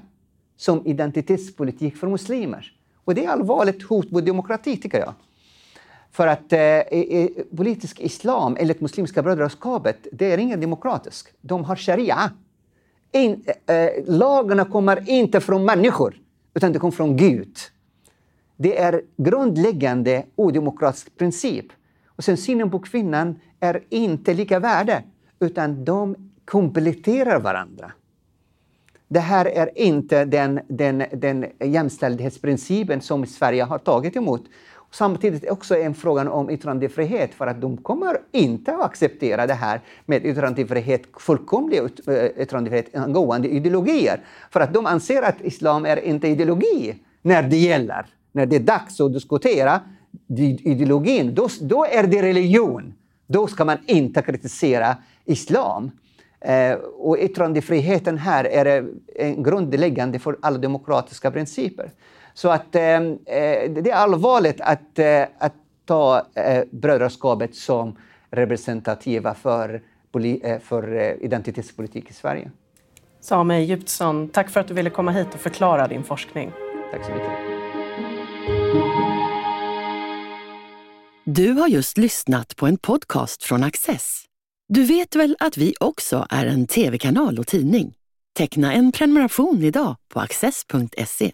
som 0.58 0.88
identitetspolitik 0.88 1.98
för 1.98 2.08
muslimer. 2.08 2.72
Och 3.04 3.16
det 3.16 3.26
är 3.26 3.30
allvarligt 3.30 3.84
hot 3.84 4.12
mot 4.12 4.26
demokrati, 4.26 4.78
tycker 4.78 5.00
jag. 5.00 5.14
För 6.12 6.28
att 6.28 6.54
eh, 6.54 7.28
politisk 7.58 8.00
islam, 8.00 8.58
enligt 8.60 8.82
Muslimska 8.82 9.24
brödraskapet, 9.24 10.08
det 10.12 10.32
är 10.32 10.38
ingen 10.38 10.62
demokratisk. 10.62 11.28
De 11.42 11.64
har 11.64 11.76
sharia. 11.76 12.32
In, 13.12 13.44
eh, 13.66 13.76
eh 13.76 13.92
lagarna 14.08 14.66
kommer 14.66 15.10
inte 15.10 15.40
från 15.40 15.66
människor, 15.66 16.22
utan 16.54 16.74
det 16.74 16.80
kom 16.80 16.92
från 16.92 17.18
Gud. 17.18 17.58
Det 18.58 18.78
är 18.78 19.02
grundläggande 19.18 20.26
odemokratisk 20.36 21.18
princip. 21.18 21.66
Och 22.06 22.24
sen 22.24 22.38
synen 22.38 22.72
på 22.72 22.80
kvinnan 22.80 23.40
är 23.60 23.84
inte 23.90 24.34
lika 24.34 24.60
värde, 24.60 25.04
utan 25.40 25.86
de 25.86 26.16
kompletterar 26.46 27.40
varandra. 27.40 27.92
Det 29.08 29.20
här 29.20 29.46
är 29.46 29.78
inte 29.80 30.26
den, 30.26 30.60
den, 30.68 31.04
den 31.14 31.46
jämställdhetsprincipen 31.60 33.02
som 33.02 33.26
Sverige 33.26 33.64
har 33.64 33.78
tagit 33.78 34.16
emot. 34.16 34.44
Samtidigt 34.94 35.50
också 35.50 35.78
en 35.78 35.94
fråga 35.94 36.32
om 36.32 36.50
yttrandefrihet, 36.50 37.34
för 37.34 37.48
att 37.48 37.62
de 37.62 37.78
kommer 37.78 38.18
inte 38.32 38.74
att 38.76 38.82
acceptera 38.82 39.48
det 39.48 39.54
här 39.54 39.82
med 40.06 40.26
yttrandefrihet, 40.26 41.02
fullkomlig 41.20 41.80
eh, 41.80 42.26
yttrandefrihet 42.38 42.96
angående 42.96 43.48
ideologier. 43.48 44.24
För 44.50 44.60
att 44.60 44.74
de 44.74 44.86
anser 44.86 45.22
att 45.22 45.42
islam 45.42 45.86
är 45.86 46.06
inte 46.06 46.28
ideologi 46.28 46.96
när 47.22 47.44
det 47.44 47.58
gäller. 47.58 48.06
När 48.32 48.46
det 48.46 48.56
är 48.56 48.60
dags 48.60 49.02
att 49.02 49.14
diskutera 49.14 49.82
ideologin, 50.64 51.36
då, 51.36 51.48
då 51.62 51.86
är 51.86 52.08
det 52.08 52.22
religion. 52.22 52.94
Då 53.28 53.48
ska 53.48 53.66
man 53.66 53.78
inte 53.86 54.22
kritisera 54.22 54.98
islam. 55.26 55.92
Eh, 56.42 56.74
och 56.74 57.18
yttrandefriheten 57.20 58.18
här 58.18 58.44
är 58.44 58.66
eh, 58.66 58.84
en 59.16 59.44
grundläggande 59.44 60.20
för 60.20 60.38
alla 60.42 60.58
demokratiska 60.58 61.32
principer. 61.32 61.92
Så 62.34 62.50
att 62.50 62.76
eh, 62.76 62.84
eh 62.84 63.72
det 63.72 63.90
är 63.90 63.96
allvarligt 63.96 64.62
att, 64.62 65.00
eh, 65.00 65.24
att 65.38 65.54
ta 65.86 66.26
eh, 66.36 66.64
brödraskapet 66.72 67.56
som 67.56 67.96
representativa 68.30 69.34
för, 69.34 69.82
eh, 70.44 70.60
för 70.60 71.18
identitetspolitik 71.24 72.10
i 72.10 72.14
Sverige. 72.14 72.52
Same 73.22 73.56
Egyptsson, 73.56 74.30
tack 74.30 74.50
för 74.50 74.60
att 74.60 74.68
du 74.68 74.74
ville 74.74 74.90
komma 74.90 75.12
hit 75.12 75.28
och 75.34 75.40
förklara 75.40 75.88
din 75.88 76.04
forskning. 76.04 76.52
Tack 76.92 77.06
så 77.06 77.12
mycket. 77.12 77.32
Du 81.26 81.52
har 81.52 81.68
just 81.68 81.98
lyssnat 81.98 82.56
på 82.56 82.68
en 82.68 82.78
podcast 82.78 83.44
från 83.44 83.64
Access. 83.64 84.24
Du 84.68 84.84
vet 84.84 85.16
väl 85.16 85.36
att 85.40 85.58
vi 85.58 85.74
också 85.80 86.26
är 86.30 86.46
en 86.46 86.68
tv-kanal 86.68 87.40
och 87.40 87.48
tidning? 87.48 87.94
Teckna 88.38 88.74
en 88.74 88.92
prenumeration 88.92 89.64
idag 89.64 89.96
på 90.14 90.20
access.se. 90.20 91.32